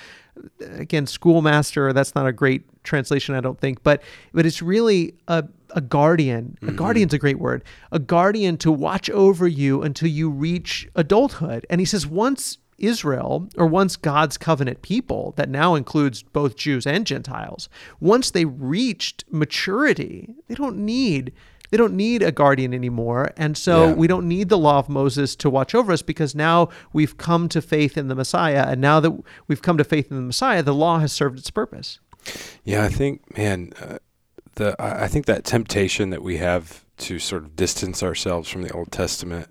again 0.61 1.06
schoolmaster 1.06 1.92
that's 1.92 2.14
not 2.14 2.26
a 2.26 2.32
great 2.32 2.62
translation 2.82 3.35
i 3.35 3.40
don't 3.40 3.61
think 3.61 3.82
but 3.82 4.02
but 4.32 4.47
it's 4.47 4.62
really 4.62 5.14
a, 5.28 5.44
a 5.70 5.80
guardian. 5.80 6.56
Mm-hmm. 6.56 6.68
a 6.68 6.73
guardian's 6.73 7.14
a 7.14 7.18
great 7.18 7.38
word. 7.38 7.62
A 7.92 7.99
guardian 7.99 8.56
to 8.59 8.73
watch 8.73 9.11
over 9.11 9.47
you 9.47 9.82
until 9.82 10.09
you 10.09 10.30
reach 10.30 10.88
adulthood. 10.94 11.66
And 11.70 11.80
he 11.80 11.85
says 11.85 12.06
once 12.06 12.59
Israel, 12.78 13.49
or 13.56 13.66
once 13.66 13.97
God's 13.97 14.38
covenant 14.38 14.82
people, 14.82 15.35
that 15.37 15.50
now 15.50 15.75
includes 15.75 16.23
both 16.23 16.56
Jews 16.56 16.87
and 16.87 17.06
Gentiles, 17.06 17.68
once 18.00 18.30
they 18.30 18.47
reached 18.47 19.25
maturity, 19.30 20.35
they 20.49 20.54
don't 20.54 20.78
need 20.78 21.32
they 21.71 21.77
don't 21.77 21.95
need 21.95 22.23
a 22.23 22.33
guardian 22.33 22.75
anymore. 22.75 23.33
And 23.37 23.57
so 23.57 23.89
yeah. 23.89 23.95
we 23.95 24.07
don't 24.07 24.29
need 24.29 24.49
the 24.49 24.59
law 24.59 24.79
of 24.79 24.89
Moses 24.89 25.37
to 25.37 25.50
watch 25.50 25.75
over 25.75 25.93
us 25.93 26.03
because 26.03 26.35
now 26.35 26.69
we've 26.93 27.17
come 27.17 27.49
to 27.50 27.62
faith 27.62 27.97
in 27.97 28.09
the 28.09 28.15
Messiah. 28.15 28.67
And 28.69 28.81
now 28.81 29.00
that 29.00 29.12
we've 29.49 29.62
come 29.62 29.79
to 29.79 29.85
faith 29.85 30.11
in 30.11 30.17
the 30.17 30.23
Messiah, 30.23 30.62
the 30.62 30.75
law 30.75 30.99
has 30.99 31.12
served 31.12 31.39
its 31.39 31.50
purpose. 31.50 32.00
Yeah, 32.65 32.85
I 32.85 32.89
think, 32.89 33.37
man, 33.37 33.73
uh, 33.81 33.99
the 34.57 34.77
I 34.79 35.09
think 35.09 35.27
that 35.27 35.45
temptation 35.45 36.11
that 36.11 36.23
we 36.23 36.37
have 36.37 36.85
to 36.99 37.19
sort 37.19 37.45
of 37.45 37.57
distance 37.57 38.03
ourselves 38.03 38.49
from 38.49 38.62
the 38.62 38.73
Old 38.73 38.93
Testament, 38.93 39.49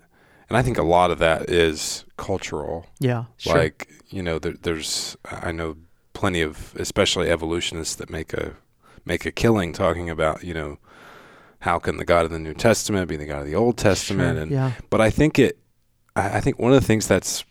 and 0.48 0.56
I 0.56 0.62
think 0.62 0.78
a 0.78 0.82
lot 0.82 1.10
of 1.10 1.18
that 1.18 1.50
is 1.50 2.04
cultural. 2.16 2.86
Yeah, 3.00 3.24
sure. 3.38 3.56
like 3.56 3.90
you 4.08 4.22
know, 4.22 4.38
there, 4.38 4.54
there's 4.62 5.16
I 5.24 5.52
know 5.52 5.76
plenty 6.12 6.42
of 6.42 6.74
especially 6.76 7.30
evolutionists 7.30 7.96
that 7.96 8.10
make 8.10 8.32
a 8.32 8.54
make 9.04 9.26
a 9.26 9.32
killing 9.32 9.72
talking 9.72 10.08
about 10.08 10.44
you 10.44 10.54
know 10.54 10.78
how 11.60 11.78
can 11.78 11.96
the 11.98 12.04
God 12.04 12.24
of 12.24 12.30
the 12.30 12.38
New 12.38 12.54
Testament 12.54 13.08
be 13.08 13.16
the 13.16 13.26
God 13.26 13.40
of 13.40 13.46
the 13.46 13.54
Old 13.54 13.76
Testament? 13.76 14.36
Sure, 14.36 14.42
and 14.42 14.50
yeah. 14.50 14.72
but 14.88 15.00
I 15.00 15.10
think 15.10 15.38
it, 15.38 15.58
I 16.16 16.40
think 16.40 16.58
one 16.58 16.72
of 16.72 16.80
the 16.80 16.86
things 16.86 17.06
that's 17.06 17.44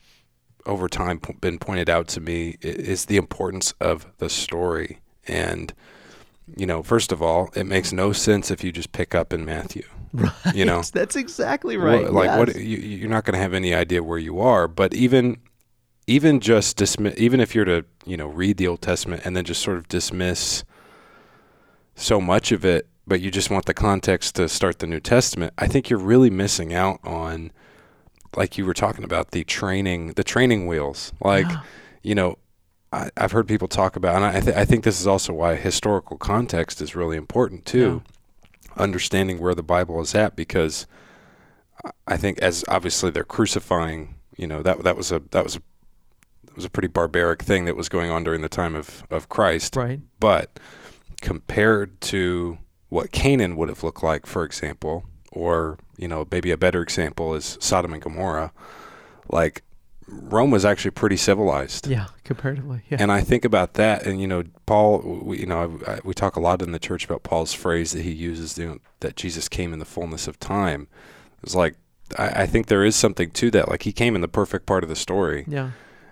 over 0.65 0.87
time 0.87 1.19
been 1.41 1.59
pointed 1.59 1.89
out 1.89 2.07
to 2.09 2.21
me 2.21 2.57
is 2.61 3.05
the 3.05 3.17
importance 3.17 3.73
of 3.79 4.05
the 4.17 4.29
story. 4.29 4.99
And 5.27 5.73
you 6.57 6.65
know, 6.65 6.81
first 6.81 7.11
of 7.11 7.21
all, 7.21 7.49
it 7.55 7.65
makes 7.65 7.93
no 7.93 8.11
sense 8.11 8.49
if 8.51 8.63
you 8.63 8.71
just 8.71 8.91
pick 8.91 9.13
up 9.13 9.33
in 9.33 9.45
Matthew. 9.45 9.83
Right. 10.11 10.55
You 10.55 10.65
know, 10.65 10.81
that's 10.81 11.15
exactly 11.15 11.77
right. 11.77 12.05
Well, 12.05 12.13
like 12.13 12.25
yes. 12.25 12.37
what 12.39 12.55
you, 12.55 12.77
you're 12.77 13.11
not 13.11 13.25
going 13.25 13.35
to 13.35 13.39
have 13.39 13.53
any 13.53 13.75
idea 13.75 14.01
where 14.01 14.17
you 14.17 14.39
are. 14.39 14.67
But 14.67 14.95
even 14.95 15.37
even 16.07 16.39
just 16.39 16.77
dismiss, 16.77 17.13
even 17.15 17.39
if 17.39 17.53
you're 17.53 17.65
to 17.65 17.85
you 18.07 18.17
know 18.17 18.25
read 18.25 18.57
the 18.57 18.67
Old 18.67 18.81
Testament 18.81 19.21
and 19.23 19.37
then 19.37 19.45
just 19.45 19.61
sort 19.61 19.77
of 19.77 19.87
dismiss 19.87 20.63
so 21.93 22.19
much 22.19 22.51
of 22.51 22.65
it 22.65 22.87
but 23.09 23.21
you 23.21 23.31
just 23.31 23.49
want 23.49 23.65
the 23.65 23.73
context 23.73 24.35
to 24.35 24.47
start 24.47 24.79
the 24.79 24.87
New 24.87 24.99
Testament, 24.99 25.53
I 25.57 25.67
think 25.67 25.89
you're 25.89 25.99
really 25.99 26.29
missing 26.29 26.73
out 26.73 26.99
on, 27.03 27.51
like 28.37 28.57
you 28.57 28.65
were 28.65 28.73
talking 28.73 29.03
about, 29.03 29.31
the 29.31 29.43
training, 29.43 30.13
the 30.13 30.23
training 30.23 30.67
wheels. 30.67 31.11
Like, 31.19 31.47
yeah. 31.47 31.61
you 32.03 32.15
know, 32.15 32.37
I, 32.93 33.09
have 33.17 33.31
heard 33.31 33.47
people 33.47 33.67
talk 33.67 33.95
about, 33.95 34.15
and 34.15 34.25
I, 34.25 34.39
th- 34.39 34.55
I, 34.55 34.63
think 34.63 34.83
this 34.83 35.01
is 35.01 35.07
also 35.07 35.33
why 35.33 35.55
historical 35.55 36.17
context 36.17 36.81
is 36.81 36.95
really 36.95 37.17
important 37.17 37.65
too, 37.65 38.03
yeah. 38.05 38.81
understanding 38.81 39.39
where 39.39 39.55
the 39.55 39.63
Bible 39.63 39.99
is 40.01 40.15
at, 40.15 40.35
because 40.35 40.85
I 42.07 42.17
think 42.17 42.39
as 42.39 42.63
obviously 42.67 43.09
they're 43.09 43.23
crucifying, 43.23 44.15
you 44.37 44.47
know, 44.47 44.61
that 44.63 44.83
that 44.83 44.97
was 44.97 45.11
a 45.11 45.21
that 45.31 45.43
was 45.43 45.55
a 45.55 45.61
that 46.45 46.55
was 46.55 46.65
a 46.65 46.69
pretty 46.69 46.87
barbaric 46.87 47.41
thing 47.41 47.65
that 47.65 47.75
was 47.75 47.89
going 47.89 48.09
on 48.11 48.23
during 48.23 48.41
the 48.41 48.49
time 48.49 48.75
of 48.75 49.03
of 49.09 49.29
Christ, 49.29 49.75
right? 49.75 49.99
But 50.19 50.59
compared 51.21 52.01
to 52.01 52.57
what 52.89 53.11
Canaan 53.11 53.55
would 53.55 53.69
have 53.69 53.83
looked 53.83 54.03
like, 54.03 54.25
for 54.25 54.43
example, 54.43 55.05
or 55.31 55.77
you 55.97 56.07
know 56.07 56.27
maybe 56.29 56.51
a 56.51 56.57
better 56.57 56.81
example 56.81 57.35
is 57.35 57.57
Sodom 57.59 57.93
and 57.93 58.01
Gomorrah. 58.01 58.51
Like 59.29 59.63
Rome 60.07 60.51
was 60.51 60.65
actually 60.65 60.91
pretty 60.91 61.17
civilized. 61.17 61.87
Yeah, 61.87 62.07
comparatively. 62.23 62.81
Yeah. 62.89 62.97
And 62.99 63.11
I 63.11 63.21
think 63.21 63.45
about 63.45 63.75
that, 63.75 64.05
and 64.05 64.19
you 64.19 64.27
know, 64.27 64.43
Paul. 64.65 65.21
We, 65.23 65.39
you 65.39 65.45
know, 65.45 65.79
I, 65.87 65.99
we 66.03 66.13
talk 66.13 66.35
a 66.35 66.39
lot 66.39 66.61
in 66.61 66.71
the 66.71 66.79
church 66.79 67.05
about 67.05 67.23
Paul's 67.23 67.53
phrase 67.53 67.91
that 67.91 68.01
he 68.01 68.11
uses 68.11 68.57
you 68.57 68.67
know, 68.67 68.77
that 69.01 69.15
Jesus 69.15 69.47
came 69.47 69.71
in 69.71 69.79
the 69.79 69.85
fullness 69.85 70.27
of 70.27 70.39
time. 70.39 70.87
It's 71.43 71.55
like 71.55 71.75
I, 72.17 72.43
I, 72.43 72.45
think 72.47 72.67
there 72.67 72.83
is 72.83 72.95
something 72.95 73.29
to 73.31 73.51
that. 73.51 73.69
Like 73.69 73.83
he 73.83 73.91
came 73.91 74.15
in 74.15 74.21
the 74.21 74.27
perfect 74.27 74.65
part 74.65 74.83
of 74.83 74.89
the 74.89 74.95
story. 74.95 75.45
Yeah. 75.47 75.71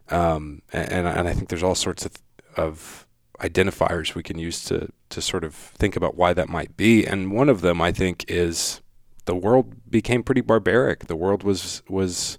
Um, 0.09 0.61
and 0.71 1.07
and 1.07 1.27
I 1.27 1.33
think 1.33 1.49
there's 1.49 1.63
all 1.63 1.75
sorts 1.75 2.05
of 2.05 2.13
of 2.55 3.06
identifiers 3.39 4.15
we 4.15 4.23
can 4.23 4.39
use 4.39 4.63
to 4.65 4.89
to 5.09 5.21
sort 5.21 5.43
of 5.43 5.53
think 5.53 5.95
about 5.95 6.15
why 6.15 6.33
that 6.33 6.49
might 6.49 6.75
be. 6.75 7.05
And 7.05 7.31
one 7.31 7.49
of 7.49 7.61
them, 7.61 7.81
I 7.81 7.91
think, 7.91 8.25
is 8.27 8.81
the 9.25 9.35
world 9.35 9.89
became 9.89 10.23
pretty 10.23 10.41
barbaric. 10.41 11.07
The 11.07 11.15
world 11.15 11.43
was 11.43 11.81
was 11.87 12.37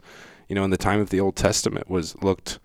you 0.48 0.54
know, 0.54 0.64
in 0.64 0.70
the 0.70 0.76
time 0.76 1.00
of 1.00 1.10
the 1.10 1.20
Old 1.20 1.36
Testament 1.36 1.88
was 1.88 2.20
looked 2.22 2.58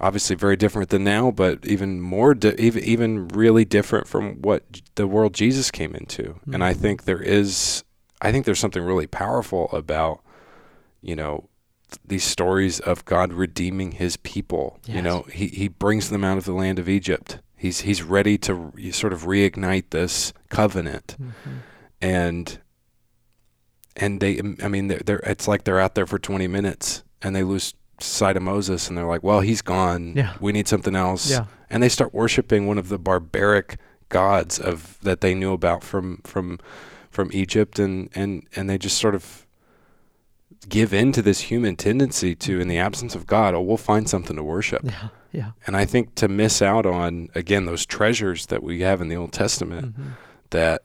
obviously 0.00 0.36
very 0.36 0.56
different 0.56 0.90
than 0.90 1.04
now, 1.04 1.30
but 1.30 1.64
even 1.64 2.00
more, 2.00 2.34
di- 2.34 2.54
even 2.58 2.82
even 2.84 3.28
really 3.28 3.64
different 3.64 4.06
from 4.06 4.42
what 4.42 4.62
the 4.96 5.06
world 5.06 5.34
Jesus 5.34 5.70
came 5.70 5.94
into. 5.94 6.22
Mm-hmm. 6.22 6.54
And 6.54 6.64
I 6.64 6.74
think 6.74 7.04
there 7.04 7.22
is, 7.22 7.84
I 8.20 8.32
think 8.32 8.44
there's 8.44 8.58
something 8.58 8.82
really 8.82 9.06
powerful 9.06 9.70
about, 9.72 10.20
you 11.00 11.16
know, 11.16 11.48
these 12.04 12.24
stories 12.24 12.80
of 12.80 13.04
God 13.04 13.32
redeeming 13.32 13.92
His 13.92 14.16
people. 14.16 14.78
Yes. 14.84 14.96
You 14.96 15.02
know, 15.02 15.22
He 15.32 15.48
He 15.48 15.68
brings 15.68 16.10
them 16.10 16.24
out 16.24 16.38
of 16.38 16.44
the 16.44 16.52
land 16.52 16.78
of 16.78 16.88
Egypt. 16.88 17.38
He's 17.56 17.80
He's 17.80 18.02
ready 18.02 18.38
to 18.38 18.54
re- 18.54 18.90
sort 18.92 19.12
of 19.12 19.22
reignite 19.22 19.90
this 19.90 20.32
covenant, 20.48 21.16
mm-hmm. 21.20 21.56
and 22.00 22.58
and 23.98 24.20
they, 24.20 24.40
I 24.62 24.68
mean, 24.68 24.88
they're, 24.88 25.00
they're, 25.04 25.20
it's 25.20 25.48
like 25.48 25.64
they're 25.64 25.80
out 25.80 25.94
there 25.94 26.06
for 26.06 26.18
20 26.18 26.46
minutes 26.46 27.02
and 27.20 27.34
they 27.34 27.42
lose 27.42 27.74
sight 28.00 28.36
of 28.36 28.42
Moses 28.42 28.88
and 28.88 28.96
they're 28.96 29.06
like, 29.06 29.22
well, 29.22 29.40
he's 29.40 29.62
gone. 29.62 30.14
Yeah. 30.16 30.34
We 30.40 30.52
need 30.52 30.68
something 30.68 30.94
else. 30.94 31.30
Yeah. 31.30 31.46
And 31.68 31.82
they 31.82 31.88
start 31.88 32.14
worshiping 32.14 32.66
one 32.66 32.78
of 32.78 32.88
the 32.88 32.98
barbaric 32.98 33.78
gods 34.08 34.58
of 34.58 34.98
that 35.02 35.20
they 35.20 35.34
knew 35.34 35.52
about 35.52 35.84
from 35.84 36.18
from 36.24 36.58
from 37.10 37.30
Egypt 37.32 37.78
and 37.78 38.08
and 38.14 38.46
and 38.56 38.70
they 38.70 38.78
just 38.78 38.96
sort 38.98 39.14
of 39.14 39.46
give 40.68 40.92
in 40.92 41.12
to 41.12 41.22
this 41.22 41.40
human 41.40 41.76
tendency 41.76 42.34
to 42.34 42.60
in 42.60 42.68
the 42.68 42.78
absence 42.78 43.14
of 43.14 43.26
God, 43.26 43.54
oh, 43.54 43.60
we'll 43.60 43.76
find 43.76 44.08
something 44.08 44.36
to 44.36 44.42
worship. 44.42 44.82
Yeah. 44.84 45.08
Yeah. 45.32 45.50
And 45.66 45.76
I 45.76 45.84
think 45.84 46.14
to 46.16 46.28
miss 46.28 46.62
out 46.62 46.86
on 46.86 47.28
again 47.34 47.66
those 47.66 47.84
treasures 47.84 48.46
that 48.46 48.62
we 48.62 48.80
have 48.80 49.00
in 49.00 49.08
the 49.08 49.16
Old 49.16 49.32
Testament 49.32 49.88
mm-hmm. 49.88 50.10
that 50.50 50.82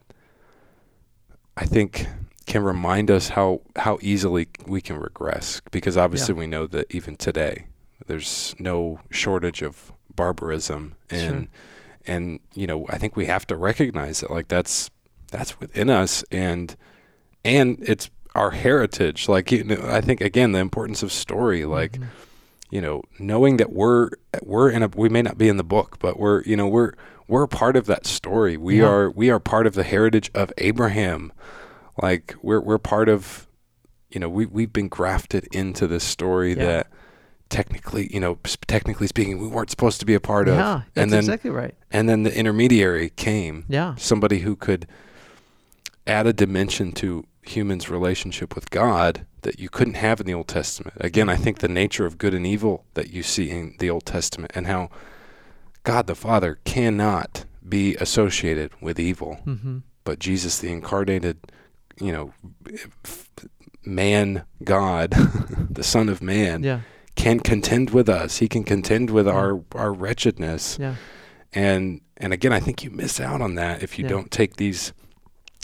I 1.55 1.65
think 1.65 2.07
can 2.45 2.63
remind 2.63 3.09
us 3.09 3.29
how 3.29 3.61
how 3.77 3.97
easily 4.01 4.47
we 4.65 4.81
can 4.81 4.97
regress 4.97 5.61
because 5.71 5.95
obviously 5.97 6.33
yeah. 6.35 6.39
we 6.39 6.47
know 6.47 6.67
that 6.67 6.93
even 6.93 7.15
today 7.15 7.67
there's 8.07 8.53
no 8.59 8.99
shortage 9.09 9.61
of 9.61 9.93
barbarism 10.15 10.95
and 11.09 11.47
sure. 11.47 11.47
and 12.05 12.39
you 12.53 12.67
know 12.67 12.85
I 12.89 12.97
think 12.97 13.15
we 13.15 13.27
have 13.27 13.47
to 13.47 13.55
recognize 13.55 14.23
it 14.23 14.29
like 14.29 14.49
that's 14.49 14.91
that's 15.31 15.59
within 15.59 15.89
us 15.89 16.23
and 16.31 16.75
and 17.45 17.77
it's 17.81 18.09
our 18.35 18.51
heritage 18.51 19.29
like 19.29 19.51
you 19.51 19.63
know, 19.63 19.79
I 19.83 20.01
think 20.01 20.21
again 20.21 20.51
the 20.51 20.59
importance 20.59 21.03
of 21.03 21.11
story 21.11 21.65
like 21.65 21.93
mm-hmm. 21.93 22.05
you 22.71 22.81
know 22.81 23.03
knowing 23.19 23.57
that 23.57 23.71
we're 23.71 24.09
we're 24.41 24.69
in 24.69 24.83
a 24.83 24.87
we 24.87 25.09
may 25.09 25.21
not 25.21 25.37
be 25.37 25.47
in 25.47 25.57
the 25.57 25.63
book 25.63 25.97
but 25.99 26.19
we're 26.19 26.43
you 26.43 26.55
know 26.55 26.67
we're 26.67 26.93
we're 27.27 27.47
part 27.47 27.75
of 27.75 27.85
that 27.85 28.05
story 28.05 28.57
we 28.57 28.79
yeah. 28.79 28.87
are 28.87 29.11
we 29.11 29.29
are 29.29 29.39
part 29.39 29.67
of 29.67 29.75
the 29.75 29.83
heritage 29.83 30.31
of 30.33 30.51
Abraham 30.57 31.31
like 32.01 32.35
we're 32.41 32.61
we're 32.61 32.79
part 32.79 33.09
of 33.09 33.47
you 34.09 34.19
know 34.19 34.29
we 34.29 34.45
we've 34.45 34.73
been 34.73 34.87
grafted 34.87 35.47
into 35.53 35.87
this 35.87 36.03
story 36.03 36.51
yeah. 36.51 36.65
that 36.65 36.87
technically 37.49 38.11
you 38.11 38.19
know 38.19 38.39
technically 38.65 39.05
speaking 39.05 39.39
we 39.39 39.47
weren't 39.47 39.69
supposed 39.69 39.99
to 39.99 40.07
be 40.07 40.15
a 40.15 40.19
part 40.19 40.47
of. 40.47 40.55
yeah, 40.55 40.81
that's 40.93 41.03
and 41.03 41.11
then 41.11 41.19
exactly 41.19 41.51
right 41.51 41.75
and 41.91 42.09
then 42.09 42.23
the 42.23 42.35
intermediary 42.35 43.09
came 43.11 43.63
yeah 43.69 43.93
somebody 43.95 44.39
who 44.39 44.55
could 44.55 44.87
add 46.07 46.25
a 46.25 46.33
dimension 46.33 46.91
to 46.91 47.23
humans 47.45 47.89
relationship 47.89 48.55
with 48.55 48.69
God 48.69 49.25
that 49.41 49.59
you 49.59 49.69
couldn't 49.69 49.95
have 49.95 50.19
in 50.19 50.25
the 50.25 50.33
Old 50.33 50.47
Testament 50.47 50.95
again 50.99 51.29
I 51.29 51.35
think 51.35 51.59
the 51.59 51.67
nature 51.67 52.05
of 52.05 52.17
good 52.17 52.33
and 52.33 52.47
evil 52.47 52.85
that 52.93 53.11
you 53.11 53.23
see 53.23 53.49
in 53.49 53.75
the 53.79 53.89
Old 53.89 54.05
Testament 54.05 54.51
and 54.55 54.67
how 54.67 54.89
God 55.83 56.07
the 56.07 56.15
Father 56.15 56.59
cannot 56.63 57.45
be 57.67 57.95
associated 57.95 58.71
with 58.81 58.99
evil 58.99 59.39
mm-hmm. 59.45 59.79
but 60.03 60.19
Jesus 60.19 60.59
the 60.59 60.71
incarnated 60.71 61.37
you 61.99 62.11
know, 62.11 62.33
man 63.85 64.45
God, 64.63 65.11
the 65.69 65.83
Son 65.83 66.09
of 66.09 66.21
Man, 66.21 66.63
yeah. 66.63 66.81
can 67.15 67.39
contend 67.39 67.91
with 67.91 68.09
us. 68.09 68.37
He 68.37 68.47
can 68.47 68.63
contend 68.63 69.09
with 69.09 69.27
yeah. 69.27 69.33
our 69.33 69.63
our 69.73 69.93
wretchedness. 69.93 70.77
Yeah. 70.79 70.95
And 71.53 72.01
and 72.17 72.33
again, 72.33 72.53
I 72.53 72.59
think 72.59 72.83
you 72.83 72.89
miss 72.89 73.19
out 73.19 73.41
on 73.41 73.55
that 73.55 73.83
if 73.83 73.99
you 73.99 74.07
don't 74.07 74.31
take 74.31 74.55
these 74.55 74.93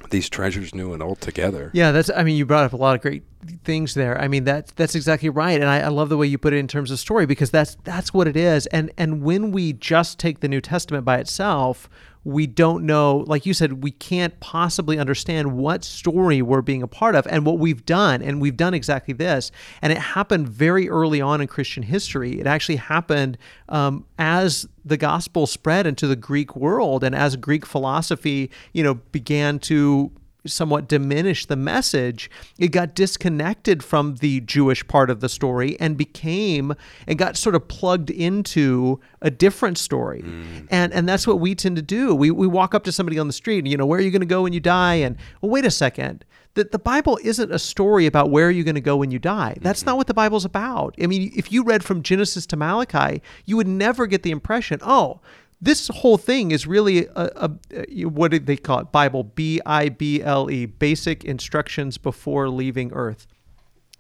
these 0.10 0.30
treasures 0.30 0.74
new 0.74 0.94
and 0.94 1.04
old 1.04 1.22
together. 1.22 1.72
Yeah, 1.74 1.92
that's. 1.92 2.10
I 2.16 2.24
mean, 2.24 2.36
you 2.36 2.46
brought 2.46 2.66
up 2.66 2.74
a 2.74 2.78
lot 2.78 2.96
of 2.96 3.02
great 3.02 3.24
things 3.64 3.94
there. 3.94 4.20
I 4.20 4.28
mean, 4.28 4.44
that's 4.44 4.72
that's 4.74 4.96
exactly 4.96 5.30
right, 5.30 5.60
and 5.60 5.70
I, 5.70 5.82
I, 5.82 5.88
love 5.88 6.10
the 6.10 6.18
way 6.18 6.28
you 6.28 6.38
put 6.38 6.54
it 6.54 6.58
in 6.58 6.68
terms 6.68 6.92
of 6.92 7.00
story 7.00 7.26
because 7.26 7.52
that's 7.52 7.76
that's 7.84 8.14
what 8.14 8.28
it 8.28 8.38
is. 8.38 8.66
And 8.68 8.92
and 8.98 9.22
when 9.24 9.52
we 9.52 9.74
just 9.74 10.20
take 10.20 10.40
the 10.40 10.48
New 10.48 10.62
Testament 10.62 11.06
by 11.06 11.18
itself, 11.18 11.90
we 12.26 12.46
don't 12.46 12.86
know, 12.86 13.24
like 13.28 13.46
you 13.46 13.54
said, 13.54 13.82
we 13.84 13.92
can't 13.92 14.38
possibly 14.40 15.00
understand 15.00 15.58
what 15.58 15.86
story 15.86 16.42
we're 16.42 16.62
being 16.62 16.84
a 16.84 16.88
part 16.88 17.16
of 17.16 17.26
and 17.28 17.46
what 17.46 17.60
we've 17.60 17.86
done. 17.86 18.22
And 18.22 18.42
we've 18.42 18.58
done 18.58 18.74
exactly 18.74 19.14
this. 19.14 19.52
And 19.82 19.94
it 19.94 19.98
happened 19.98 20.50
very 20.50 20.90
early 20.90 21.22
on 21.22 21.40
in 21.40 21.48
Christian 21.48 21.84
history. 21.84 22.40
It 22.40 22.46
actually 22.46 22.76
happened 22.76 23.38
um, 23.70 24.06
as 24.18 24.68
the 24.84 24.98
gospel 24.98 25.48
spread 25.48 25.88
into 25.88 26.08
the 26.08 26.16
Greek 26.16 26.56
world 26.56 27.04
and 27.04 27.16
as 27.16 27.36
Greek 27.38 27.66
philosophy, 27.66 28.52
you 28.74 28.84
know, 28.84 28.96
began 28.96 29.58
to 29.60 30.12
somewhat 30.46 30.88
diminish 30.88 31.46
the 31.46 31.56
message, 31.56 32.30
it 32.58 32.70
got 32.70 32.96
disconnected 32.96 33.84
from 33.84 34.16
the 34.16 34.40
Jewish 34.42 34.88
part 34.88 35.10
of 35.10 35.20
the 35.20 35.30
story 35.30 35.80
and 35.80 35.98
became 35.98 36.74
and 37.08 37.18
got 37.18 37.38
sort 37.38 37.56
of 37.56 37.68
plugged 37.68 38.10
into 38.10 39.00
a 39.22 39.30
different 39.30 39.78
story. 39.78 40.22
Mm. 40.22 40.68
And 40.70 40.94
and 40.94 41.08
that's 41.08 41.28
what 41.28 41.40
we 41.40 41.56
tend 41.56 41.76
to 41.76 41.82
do. 41.82 42.16
We 42.16 42.32
we 42.32 42.48
walk 42.48 42.74
up 42.74 42.84
to 42.86 42.92
somebody 42.92 43.20
on 43.20 43.28
the 43.28 43.34
street 43.34 43.60
and 43.60 43.68
you 43.68 43.78
know, 43.78 43.86
where 43.86 44.00
are 44.00 44.04
you 44.04 44.12
going 44.12 44.22
to 44.22 44.26
go 44.26 44.44
when 44.44 44.54
you 44.54 44.60
die? 44.60 44.96
And 44.96 45.18
well, 45.42 45.52
wait 45.52 45.66
a 45.66 45.72
second. 45.72 46.26
That 46.56 46.72
the 46.72 46.80
Bible 46.80 47.20
isn't 47.24 47.52
a 47.52 47.60
story 47.60 48.08
about 48.08 48.32
where 48.32 48.50
you're 48.50 48.66
going 48.66 48.76
to 48.76 48.82
go 48.82 48.98
when 48.98 49.12
you 49.12 49.20
die. 49.20 49.56
That's 49.62 49.82
mm-hmm. 49.82 49.92
not 49.92 49.98
what 49.98 50.08
the 50.08 50.16
Bible's 50.16 50.46
about. 50.46 50.96
I 51.02 51.06
mean, 51.06 51.32
if 51.36 51.52
you 51.52 51.64
read 51.64 51.84
from 51.84 52.02
Genesis 52.02 52.48
to 52.48 52.58
Malachi, 52.58 53.22
you 53.46 53.56
would 53.56 53.68
never 53.68 54.08
get 54.08 54.24
the 54.24 54.32
impression, 54.32 54.80
oh, 54.82 55.22
this 55.62 55.90
whole 55.90 56.18
thing 56.18 56.52
is 56.52 56.66
really 56.66 57.08
a, 57.08 57.50
a, 57.72 58.06
what 58.06 58.32
did 58.32 58.46
they 58.46 58.58
call 58.58 58.80
it? 58.80 58.92
Bible, 58.92 59.24
B 59.24 59.60
I 59.66 59.90
B 59.90 60.22
L 60.22 60.50
E, 60.50 60.66
basic 60.66 61.26
instructions 61.26 61.98
before 61.98 62.50
leaving 62.50 62.94
Earth. 62.94 63.28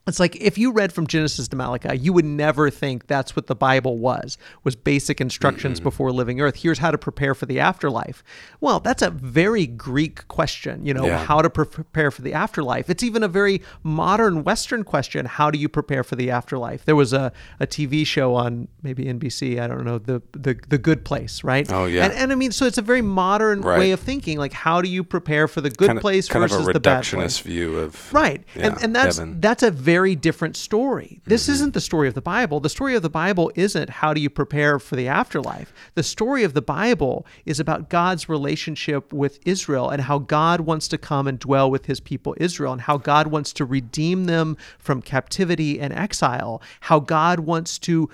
It's 0.10 0.20
like 0.20 0.36
if 0.36 0.58
you 0.58 0.72
read 0.72 0.92
from 0.92 1.08
Genesis 1.08 1.48
to 1.48 1.56
Malachi, 1.56 1.98
you 1.98 2.12
would 2.14 2.26
never 2.26 2.70
think 2.70 3.08
that's 3.08 3.36
what 3.36 3.48
the 3.48 3.56
Bible 3.56 3.98
was, 3.98 4.38
was 4.64 4.76
basic 4.76 5.22
instructions 5.22 5.80
mm-hmm. 5.80 5.86
before 5.86 6.12
living 6.12 6.42
earth. 6.42 6.58
Here's 6.58 6.80
how 6.80 6.92
to 6.92 6.98
prepare 6.98 7.34
for 7.34 7.46
the 7.46 7.60
afterlife. 7.60 8.24
Well, 8.60 8.80
that's 8.80 9.02
a 9.02 9.10
very 9.10 9.66
Greek 9.68 10.28
question, 10.28 10.86
you 10.86 10.94
know, 10.94 11.06
yeah. 11.06 11.24
how 11.24 11.42
to 11.42 11.50
pre- 11.50 11.66
prepare 11.66 12.12
for 12.12 12.22
the 12.22 12.34
afterlife. 12.34 12.90
It's 12.90 13.04
even 13.04 13.24
a 13.24 13.28
very 13.28 13.62
modern 13.84 14.44
Western 14.44 14.84
question. 14.84 15.26
How 15.26 15.52
do 15.52 15.60
you 15.60 15.70
prepare 15.70 16.04
for 16.04 16.16
the 16.16 16.32
afterlife? 16.32 16.86
There 16.86 16.96
was 16.96 17.14
a, 17.14 17.32
a 17.60 17.68
TV 17.68 18.06
show 18.06 18.36
on 18.36 18.68
maybe 18.82 19.06
NBC, 19.06 19.60
I 19.60 19.68
don't 19.68 19.86
know, 19.86 19.98
the 19.98 20.22
the, 20.32 20.60
the 20.68 20.78
good 20.78 21.06
place, 21.06 21.44
right? 21.44 21.72
Oh 21.72 21.86
yeah. 21.86 22.06
And, 22.06 22.14
and 22.14 22.32
I 22.32 22.36
mean, 22.36 22.52
so 22.52 22.66
it's 22.66 22.78
a 22.78 22.82
very 22.82 23.02
modern 23.02 23.62
right. 23.62 23.80
way 23.80 23.92
of 23.92 24.00
thinking. 24.00 24.38
Like 24.38 24.54
how 24.54 24.82
do 24.82 24.90
you 24.90 25.04
prepare 25.04 25.48
for 25.48 25.62
the 25.62 25.70
good 25.70 25.88
kind 25.88 26.02
place 26.02 26.30
of, 26.30 26.34
versus 26.34 26.66
the 26.66 26.80
bad 26.80 27.04
place? 27.04 27.40
view 27.40 27.78
of 27.78 28.14
Right. 28.14 28.44
Yeah, 28.56 28.68
and 28.68 28.84
and 28.84 28.96
that's 28.96 29.18
heaven. 29.18 29.40
that's 29.40 29.64
a 29.64 29.72
very 29.72 29.99
very 30.00 30.16
different 30.16 30.56
story. 30.56 31.20
This 31.26 31.44
mm-hmm. 31.44 31.52
isn't 31.52 31.74
the 31.74 31.82
story 31.82 32.08
of 32.08 32.14
the 32.14 32.22
Bible. 32.22 32.62
The 32.62 32.70
story 32.70 32.96
of 32.96 33.02
the 33.02 33.10
Bible 33.10 33.52
isn't 33.56 33.90
how 33.90 34.14
do 34.14 34.22
you 34.22 34.30
prepare 34.30 34.80
for 34.80 34.96
the 34.96 35.10
afterlife. 35.10 35.74
The 35.96 36.04
story 36.04 36.46
of 36.46 36.54
the 36.54 36.62
Bible 36.62 37.26
is 37.46 37.60
about 37.60 37.90
God's 37.90 38.30
relationship 38.30 39.12
with 39.12 39.40
Israel 39.46 39.90
and 39.90 40.02
how 40.04 40.20
God 40.20 40.62
wants 40.62 40.88
to 40.88 40.98
come 40.98 41.28
and 41.28 41.38
dwell 41.38 41.70
with 41.70 41.86
his 41.88 42.00
people 42.00 42.34
Israel 42.38 42.72
and 42.72 42.80
how 42.80 42.96
God 42.96 43.28
wants 43.28 43.52
to 43.54 43.66
redeem 43.66 44.24
them 44.24 44.56
from 44.78 45.02
captivity 45.02 45.82
and 45.82 45.92
exile, 45.92 46.62
how 46.80 47.02
God 47.02 47.42
wants 47.42 47.78
to 47.80 48.10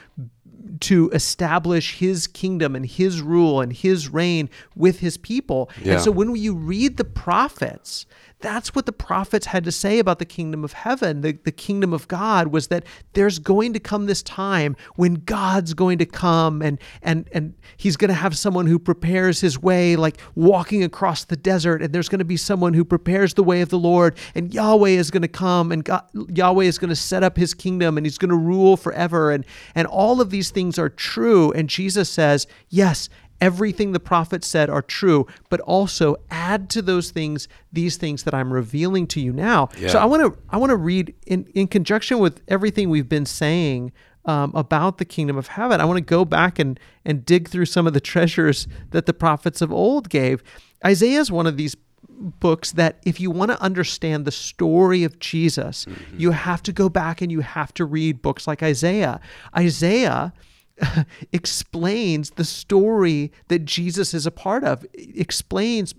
to 0.79 1.11
establish 1.11 1.99
his 1.99 2.25
kingdom 2.25 2.75
and 2.75 2.87
his 2.87 3.21
rule 3.21 3.61
and 3.61 3.71
his 3.71 4.09
reign 4.09 4.49
with 4.75 4.99
his 5.01 5.17
people. 5.17 5.69
Yeah. 5.83 5.93
And 5.93 6.01
so 6.01 6.09
when 6.09 6.35
you 6.35 6.55
read 6.55 6.97
the 6.97 7.05
prophets, 7.05 8.07
That's 8.41 8.75
what 8.75 8.85
the 8.85 8.91
prophets 8.91 9.47
had 9.47 9.63
to 9.63 9.71
say 9.71 9.97
about 9.97 10.19
the 10.19 10.25
kingdom 10.25 10.63
of 10.63 10.73
heaven. 10.73 11.21
The, 11.21 11.37
the 11.43 11.51
kingdom 11.51 11.93
of 11.93 12.07
God 12.07 12.47
was 12.47 12.67
that 12.67 12.83
there's 13.13 13.39
going 13.39 13.73
to 13.73 13.79
come 13.79 14.05
this 14.05 14.21
time 14.21 14.75
when 14.95 15.15
God's 15.15 15.73
going 15.73 15.97
to 15.99 16.05
come 16.05 16.61
and 16.61 16.77
and 17.01 17.29
and 17.31 17.53
he's 17.77 17.95
going 17.95 18.09
to 18.09 18.15
have 18.15 18.37
someone 18.37 18.67
who 18.67 18.77
prepares 18.77 19.39
his 19.39 19.61
way 19.61 19.95
like 19.95 20.17
walking 20.35 20.83
across 20.83 21.23
the 21.23 21.37
desert 21.37 21.81
and 21.81 21.93
there's 21.93 22.09
going 22.09 22.19
to 22.19 22.25
be 22.25 22.37
someone 22.37 22.73
who 22.73 22.83
prepares 22.83 23.33
the 23.33 23.43
way 23.43 23.61
of 23.61 23.69
the 23.69 23.79
Lord 23.79 24.17
and 24.35 24.53
Yahweh 24.53 24.89
is 24.89 25.11
going 25.11 25.21
to 25.21 25.27
come 25.29 25.71
and 25.71 25.83
God, 25.83 26.03
Yahweh 26.13 26.65
is 26.65 26.77
going 26.77 26.89
to 26.89 26.95
set 26.95 27.23
up 27.23 27.37
his 27.37 27.53
kingdom 27.53 27.97
and 27.97 28.05
he's 28.05 28.17
going 28.17 28.29
to 28.29 28.35
rule 28.35 28.75
forever 28.75 29.31
and 29.31 29.45
and 29.73 29.87
all 29.87 30.19
of 30.19 30.29
these 30.29 30.51
things 30.51 30.77
are 30.77 30.89
true 30.89 31.51
and 31.53 31.69
Jesus 31.69 32.09
says, 32.09 32.47
"Yes, 32.69 33.09
everything 33.41 33.91
the 33.91 33.99
prophets 33.99 34.47
said 34.47 34.69
are 34.69 34.81
true, 34.81 35.27
but 35.49 35.59
also 35.61 36.15
add 36.29 36.69
to 36.71 36.81
those 36.81 37.11
things 37.11 37.47
these 37.71 37.97
things 37.97 38.23
that 38.23 38.33
I'm 38.33 38.51
revealing 38.51 39.07
to 39.07 39.21
you 39.21 39.33
now. 39.33 39.69
Yeah. 39.77 39.89
So 39.89 39.99
I 39.99 40.05
want 40.05 40.21
to 40.23 40.39
I 40.49 40.57
want 40.57 40.69
to 40.71 40.77
read 40.77 41.13
in 41.25 41.45
in 41.53 41.67
conjunction 41.67 42.19
with 42.19 42.41
everything 42.47 42.89
we've 42.89 43.09
been 43.09 43.25
saying 43.25 43.91
um, 44.25 44.51
about 44.55 44.97
the 44.97 45.05
kingdom 45.05 45.37
of 45.37 45.47
heaven. 45.47 45.81
I 45.81 45.85
want 45.85 45.97
to 45.97 46.03
go 46.03 46.25
back 46.25 46.59
and 46.59 46.79
and 47.03 47.25
dig 47.25 47.49
through 47.49 47.65
some 47.65 47.87
of 47.87 47.93
the 47.93 48.01
treasures 48.13 48.67
that 48.91 49.05
the 49.05 49.13
prophets 49.13 49.61
of 49.61 49.71
old 49.71 50.09
gave. 50.09 50.43
Isaiah 50.85 51.19
is 51.19 51.31
one 51.31 51.47
of 51.47 51.57
these 51.57 51.75
books 52.07 52.71
that 52.73 52.99
if 53.05 53.19
you 53.19 53.29
want 53.29 53.51
to 53.51 53.61
understand 53.61 54.25
the 54.25 54.31
story 54.31 55.03
of 55.03 55.19
Jesus, 55.19 55.85
mm-hmm. 55.85 56.19
you 56.19 56.31
have 56.31 56.63
to 56.63 56.71
go 56.71 56.87
back 56.87 57.21
and 57.21 57.31
you 57.31 57.41
have 57.41 57.73
to 57.73 57.85
read 57.85 58.21
books 58.21 58.47
like 58.47 58.63
Isaiah. 58.63 59.19
Isaiah 59.57 60.33
explains 61.31 62.31
the 62.31 62.43
story 62.43 63.31
that 63.47 63.65
Jesus 63.65 64.13
is 64.13 64.25
a 64.25 64.31
part 64.31 64.63
of, 64.63 64.85
explains 64.93 65.93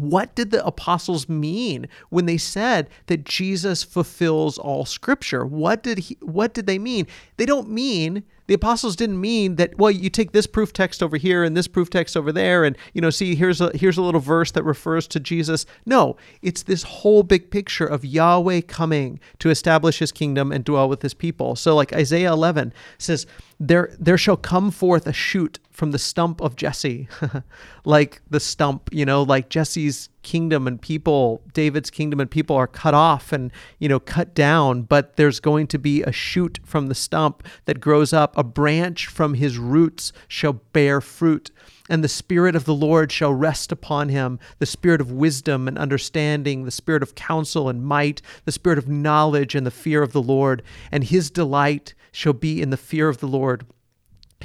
what 0.00 0.34
did 0.34 0.50
the 0.50 0.64
apostles 0.64 1.28
mean 1.28 1.88
when 2.10 2.26
they 2.26 2.38
said 2.38 2.88
that 3.06 3.24
Jesus 3.24 3.82
fulfills 3.82 4.58
all 4.58 4.84
scripture? 4.84 5.44
What 5.44 5.82
did 5.82 5.98
he 5.98 6.16
what 6.20 6.54
did 6.54 6.66
they 6.66 6.78
mean? 6.78 7.06
They 7.36 7.46
don't 7.46 7.70
mean 7.70 8.24
the 8.46 8.54
apostles 8.54 8.96
didn't 8.96 9.20
mean 9.20 9.56
that 9.56 9.76
well 9.78 9.90
you 9.90 10.10
take 10.10 10.32
this 10.32 10.46
proof 10.46 10.72
text 10.72 11.02
over 11.02 11.16
here 11.16 11.42
and 11.42 11.56
this 11.56 11.68
proof 11.68 11.90
text 11.90 12.16
over 12.16 12.32
there 12.32 12.64
and 12.64 12.76
you 12.92 13.00
know 13.00 13.10
see 13.10 13.34
here's 13.34 13.60
a 13.60 13.76
here's 13.76 13.98
a 13.98 14.02
little 14.02 14.20
verse 14.20 14.50
that 14.52 14.62
refers 14.62 15.06
to 15.08 15.20
Jesus 15.20 15.66
no 15.84 16.16
it's 16.42 16.62
this 16.62 16.82
whole 16.82 17.22
big 17.22 17.50
picture 17.50 17.86
of 17.86 18.04
Yahweh 18.04 18.62
coming 18.62 19.20
to 19.38 19.50
establish 19.50 19.98
his 19.98 20.12
kingdom 20.12 20.52
and 20.52 20.64
dwell 20.64 20.88
with 20.88 21.02
his 21.02 21.14
people 21.14 21.56
so 21.56 21.74
like 21.74 21.92
Isaiah 21.92 22.32
11 22.32 22.72
says 22.98 23.26
there 23.58 23.94
there 23.98 24.18
shall 24.18 24.36
come 24.36 24.70
forth 24.70 25.06
a 25.06 25.12
shoot 25.12 25.58
from 25.76 25.90
the 25.90 25.98
stump 25.98 26.40
of 26.40 26.56
Jesse 26.56 27.06
like 27.84 28.22
the 28.30 28.40
stump 28.40 28.88
you 28.90 29.04
know 29.04 29.22
like 29.22 29.50
Jesse's 29.50 30.08
kingdom 30.22 30.66
and 30.66 30.80
people 30.80 31.42
David's 31.52 31.90
kingdom 31.90 32.18
and 32.18 32.30
people 32.30 32.56
are 32.56 32.66
cut 32.66 32.94
off 32.94 33.30
and 33.30 33.52
you 33.78 33.86
know 33.86 34.00
cut 34.00 34.34
down 34.34 34.82
but 34.82 35.16
there's 35.16 35.38
going 35.38 35.66
to 35.66 35.78
be 35.78 36.02
a 36.02 36.12
shoot 36.12 36.58
from 36.64 36.86
the 36.86 36.94
stump 36.94 37.46
that 37.66 37.78
grows 37.78 38.14
up 38.14 38.34
a 38.38 38.42
branch 38.42 39.06
from 39.06 39.34
his 39.34 39.58
roots 39.58 40.14
shall 40.28 40.54
bear 40.54 41.02
fruit 41.02 41.50
and 41.90 42.02
the 42.02 42.08
Spirit 42.08 42.56
of 42.56 42.64
the 42.64 42.74
Lord 42.74 43.12
shall 43.12 43.34
rest 43.34 43.70
upon 43.70 44.08
him 44.08 44.38
the 44.58 44.66
Spirit 44.66 45.00
of 45.00 45.12
wisdom 45.12 45.68
and 45.68 45.78
understanding, 45.78 46.64
the 46.64 46.70
Spirit 46.70 47.02
of 47.02 47.14
counsel 47.14 47.68
and 47.68 47.84
might, 47.84 48.20
the 48.44 48.50
Spirit 48.50 48.78
of 48.78 48.88
knowledge 48.88 49.54
and 49.54 49.64
the 49.64 49.70
fear 49.70 50.02
of 50.02 50.12
the 50.12 50.22
Lord. 50.22 50.64
And 50.90 51.04
his 51.04 51.30
delight 51.30 51.94
shall 52.10 52.32
be 52.32 52.60
in 52.60 52.70
the 52.70 52.76
fear 52.76 53.08
of 53.08 53.18
the 53.18 53.28
Lord. 53.28 53.66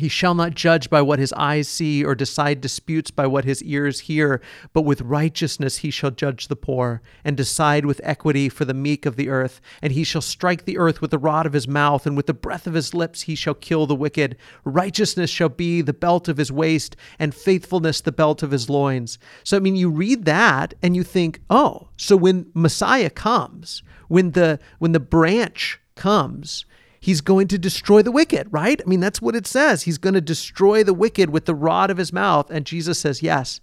He 0.02 0.10
shall 0.10 0.34
not 0.34 0.56
judge 0.56 0.90
by 0.90 1.04
what 1.04 1.20
his 1.20 1.32
eyes 1.34 1.68
see, 1.68 2.04
or 2.04 2.16
decide 2.16 2.60
disputes 2.60 3.12
by 3.12 3.28
what 3.28 3.46
his 3.46 3.64
ears 3.64 4.00
hear, 4.00 4.42
but 4.74 4.82
with 4.82 5.00
righteousness 5.02 5.78
he 5.78 5.92
shall 5.92 6.10
judge 6.10 6.48
the 6.48 6.56
poor, 6.56 7.04
and 7.24 7.38
decide 7.38 7.86
with 7.86 8.02
equity 8.04 8.50
for 8.50 8.66
the 8.66 8.74
meek 8.74 9.06
of 9.06 9.16
the 9.16 9.30
earth. 9.30 9.62
And 9.80 9.94
he 9.94 10.04
shall 10.04 10.24
strike 10.24 10.66
the 10.66 10.80
earth 10.80 11.02
with 11.02 11.12
the 11.12 11.20
rod 11.20 11.46
of 11.46 11.54
his 11.54 11.68
mouth, 11.68 12.08
and 12.08 12.18
with 12.18 12.26
the 12.26 12.34
breath 12.34 12.66
of 12.66 12.74
his 12.74 12.96
lips 12.96 13.22
he 13.22 13.36
shall 13.36 13.54
kill 13.54 13.86
the 13.86 13.94
wicked. 13.94 14.38
Righteousness 14.64 15.30
shall 15.30 15.50
be 15.50 15.84
the 15.84 15.94
belt 15.94 16.28
of 16.28 16.38
his 16.38 16.52
waist, 16.52 16.96
and 17.20 17.36
faithfulness 17.36 18.02
the 18.02 18.12
belt 18.12 18.42
of 18.42 18.50
his 18.50 18.72
loins. 18.72 19.20
So, 19.44 19.56
I 19.56 19.60
mean, 19.60 19.76
you 19.76 19.92
read 19.92 20.26
that 20.26 20.74
and 20.82 20.96
you 20.96 21.04
think, 21.04 21.42
oh, 21.52 21.90
so 21.96 22.18
when 22.18 22.50
Messiah 22.56 23.12
comes, 23.12 23.84
when 24.08 24.32
the 24.32 24.60
when 24.80 24.94
the 24.94 25.00
branch 25.00 25.80
comes, 25.96 26.66
he's 27.02 27.20
going 27.20 27.50
to 27.50 27.58
destroy 27.58 28.02
the 28.02 28.12
wicked, 28.12 28.48
right? 28.52 28.80
I 28.80 28.88
mean, 28.88 29.02
that's 29.02 29.22
what 29.22 29.36
it 29.36 29.46
says. 29.46 29.84
He's 29.84 29.98
going 29.98 30.14
to 30.14 30.22
destroy 30.22 30.84
the 30.84 30.94
wicked 30.94 31.32
with 31.32 31.46
the 31.46 31.56
rod 31.56 31.90
of 31.90 31.98
his 31.98 32.14
mouth. 32.14 32.50
And 32.50 32.66
Jesus 32.66 33.00
says, 33.00 33.22
yes, 33.22 33.60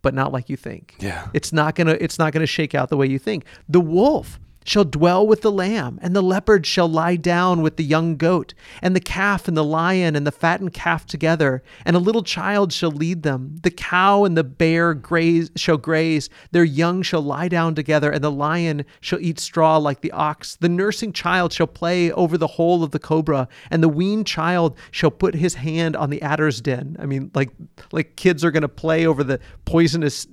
but 0.00 0.14
not 0.14 0.32
like 0.32 0.48
you 0.48 0.56
think. 0.56 0.94
Yeah. 1.00 1.28
It's 1.34 1.52
not 1.52 1.74
going 1.74 1.88
to 1.88 2.02
it's 2.02 2.18
not 2.18 2.32
going 2.32 2.42
to 2.42 2.46
shake 2.46 2.74
out 2.74 2.88
the 2.88 2.96
way 2.96 3.06
you 3.06 3.18
think. 3.18 3.44
The 3.68 3.80
wolf 3.80 4.38
shall 4.68 4.84
dwell 4.84 5.26
with 5.26 5.40
the 5.40 5.50
lamb, 5.50 5.98
and 6.02 6.14
the 6.14 6.22
leopard 6.22 6.66
shall 6.66 6.88
lie 6.88 7.16
down 7.16 7.62
with 7.62 7.78
the 7.78 7.84
young 7.84 8.16
goat, 8.16 8.52
and 8.82 8.94
the 8.94 9.00
calf 9.00 9.48
and 9.48 9.56
the 9.56 9.64
lion 9.64 10.14
and 10.14 10.26
the 10.26 10.32
fattened 10.32 10.74
calf 10.74 11.06
together, 11.06 11.62
and 11.86 11.96
a 11.96 11.98
little 11.98 12.22
child 12.22 12.70
shall 12.70 12.90
lead 12.90 13.22
them. 13.22 13.56
The 13.62 13.70
cow 13.70 14.24
and 14.24 14.36
the 14.36 14.44
bear 14.44 14.92
graze, 14.92 15.50
shall 15.56 15.78
graze, 15.78 16.28
their 16.50 16.64
young 16.64 17.00
shall 17.00 17.22
lie 17.22 17.48
down 17.48 17.74
together, 17.74 18.10
and 18.10 18.22
the 18.22 18.30
lion 18.30 18.84
shall 19.00 19.20
eat 19.20 19.40
straw 19.40 19.78
like 19.78 20.02
the 20.02 20.12
ox. 20.12 20.56
The 20.56 20.68
nursing 20.68 21.14
child 21.14 21.52
shall 21.54 21.66
play 21.66 22.12
over 22.12 22.36
the 22.36 22.46
hole 22.46 22.84
of 22.84 22.90
the 22.90 22.98
cobra, 22.98 23.48
and 23.70 23.82
the 23.82 23.88
weaned 23.88 24.26
child 24.26 24.76
shall 24.90 25.10
put 25.10 25.34
his 25.34 25.54
hand 25.54 25.96
on 25.96 26.10
the 26.10 26.20
adder's 26.20 26.60
den. 26.60 26.94
I 26.98 27.06
mean, 27.06 27.30
like 27.34 27.50
like 27.90 28.16
kids 28.16 28.44
are 28.44 28.50
going 28.50 28.62
to 28.62 28.68
play 28.68 29.06
over 29.06 29.24
the 29.24 29.40
poisonous, 29.64 30.26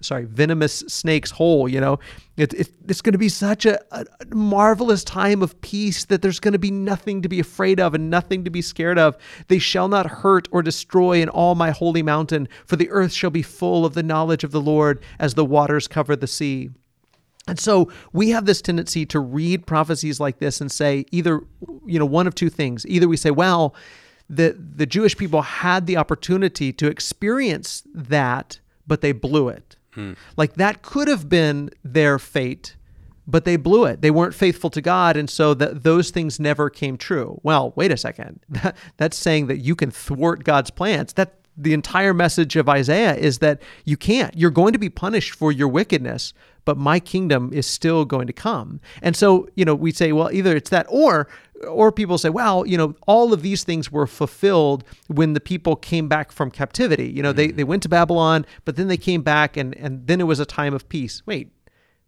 sorry, 0.00 0.26
venomous 0.26 0.84
snake's 0.86 1.32
hole, 1.32 1.68
you 1.68 1.80
know. 1.80 1.98
It, 2.36 2.54
it, 2.54 2.70
it's 2.88 3.02
going 3.02 3.12
to 3.12 3.18
be 3.18 3.28
such 3.28 3.66
a, 3.66 3.79
a, 3.90 4.04
marvelous 4.34 5.04
time 5.04 5.42
of 5.42 5.60
peace 5.60 6.04
that 6.06 6.22
there's 6.22 6.40
going 6.40 6.52
to 6.52 6.58
be 6.58 6.70
nothing 6.70 7.22
to 7.22 7.28
be 7.28 7.40
afraid 7.40 7.80
of 7.80 7.94
and 7.94 8.10
nothing 8.10 8.44
to 8.44 8.50
be 8.50 8.62
scared 8.62 8.98
of. 8.98 9.16
They 9.48 9.58
shall 9.58 9.88
not 9.88 10.06
hurt 10.06 10.48
or 10.50 10.62
destroy 10.62 11.20
in 11.20 11.28
all 11.28 11.54
my 11.54 11.70
holy 11.70 12.02
mountain, 12.02 12.48
for 12.66 12.76
the 12.76 12.90
earth 12.90 13.12
shall 13.12 13.30
be 13.30 13.42
full 13.42 13.84
of 13.84 13.94
the 13.94 14.02
knowledge 14.02 14.44
of 14.44 14.52
the 14.52 14.60
Lord 14.60 15.02
as 15.18 15.34
the 15.34 15.44
waters 15.44 15.88
cover 15.88 16.16
the 16.16 16.26
sea. 16.26 16.70
And 17.46 17.58
so 17.58 17.90
we 18.12 18.30
have 18.30 18.46
this 18.46 18.62
tendency 18.62 19.06
to 19.06 19.18
read 19.18 19.66
prophecies 19.66 20.20
like 20.20 20.38
this 20.38 20.60
and 20.60 20.70
say 20.70 21.06
either, 21.10 21.40
you 21.86 21.98
know, 21.98 22.06
one 22.06 22.26
of 22.26 22.34
two 22.34 22.50
things. 22.50 22.86
Either 22.86 23.08
we 23.08 23.16
say, 23.16 23.30
well, 23.30 23.74
the, 24.28 24.56
the 24.58 24.86
Jewish 24.86 25.16
people 25.16 25.42
had 25.42 25.86
the 25.86 25.96
opportunity 25.96 26.72
to 26.74 26.86
experience 26.86 27.82
that, 27.92 28.60
but 28.86 29.00
they 29.00 29.12
blew 29.12 29.48
it 29.48 29.76
Hmm. 29.92 30.12
Like 30.36 30.54
that 30.54 30.82
could 30.82 31.08
have 31.08 31.28
been 31.28 31.70
their 31.82 32.18
fate, 32.18 32.76
but 33.30 33.44
they 33.44 33.56
blew 33.56 33.84
it. 33.84 34.02
They 34.02 34.10
weren't 34.10 34.34
faithful 34.34 34.70
to 34.70 34.80
God, 34.80 35.16
and 35.16 35.28
so 35.28 35.54
that 35.54 35.82
those 35.82 36.10
things 36.10 36.40
never 36.40 36.68
came 36.70 36.96
true. 36.96 37.40
Well, 37.42 37.72
wait 37.76 37.92
a 37.92 37.96
second. 37.96 38.40
That, 38.60 38.76
that's 38.98 39.16
saying 39.16 39.46
that 39.46 39.58
you 39.58 39.74
can 39.74 39.90
thwart 39.90 40.44
God's 40.44 40.70
plans. 40.70 41.14
That 41.14 41.40
the 41.56 41.72
entire 41.72 42.12
message 42.12 42.56
of 42.56 42.68
Isaiah 42.68 43.14
is 43.14 43.38
that 43.38 43.62
you 43.84 43.96
can't. 43.96 44.36
You're 44.36 44.50
going 44.50 44.72
to 44.72 44.78
be 44.78 44.90
punished 44.90 45.34
for 45.34 45.52
your 45.52 45.68
wickedness, 45.68 46.32
but 46.64 46.76
my 46.76 47.00
kingdom 47.00 47.52
is 47.52 47.66
still 47.66 48.04
going 48.04 48.26
to 48.26 48.32
come. 48.32 48.80
And 49.02 49.16
so, 49.16 49.48
you 49.54 49.64
know, 49.64 49.74
we 49.74 49.92
say, 49.92 50.12
well, 50.12 50.30
either 50.32 50.56
it's 50.56 50.70
that 50.70 50.86
or 50.88 51.28
or 51.68 51.92
people 51.92 52.16
say, 52.16 52.30
well, 52.30 52.66
you 52.66 52.78
know, 52.78 52.94
all 53.06 53.34
of 53.34 53.42
these 53.42 53.64
things 53.64 53.92
were 53.92 54.06
fulfilled 54.06 54.82
when 55.08 55.34
the 55.34 55.40
people 55.40 55.76
came 55.76 56.08
back 56.08 56.32
from 56.32 56.50
captivity. 56.50 57.10
You 57.10 57.22
know, 57.22 57.30
mm-hmm. 57.30 57.36
they, 57.36 57.48
they 57.48 57.64
went 57.64 57.82
to 57.82 57.88
Babylon, 57.88 58.46
but 58.64 58.76
then 58.76 58.88
they 58.88 58.96
came 58.96 59.22
back 59.22 59.58
and, 59.58 59.76
and 59.76 60.06
then 60.06 60.20
it 60.20 60.24
was 60.24 60.40
a 60.40 60.46
time 60.46 60.72
of 60.72 60.88
peace. 60.88 61.22
Wait, 61.26 61.52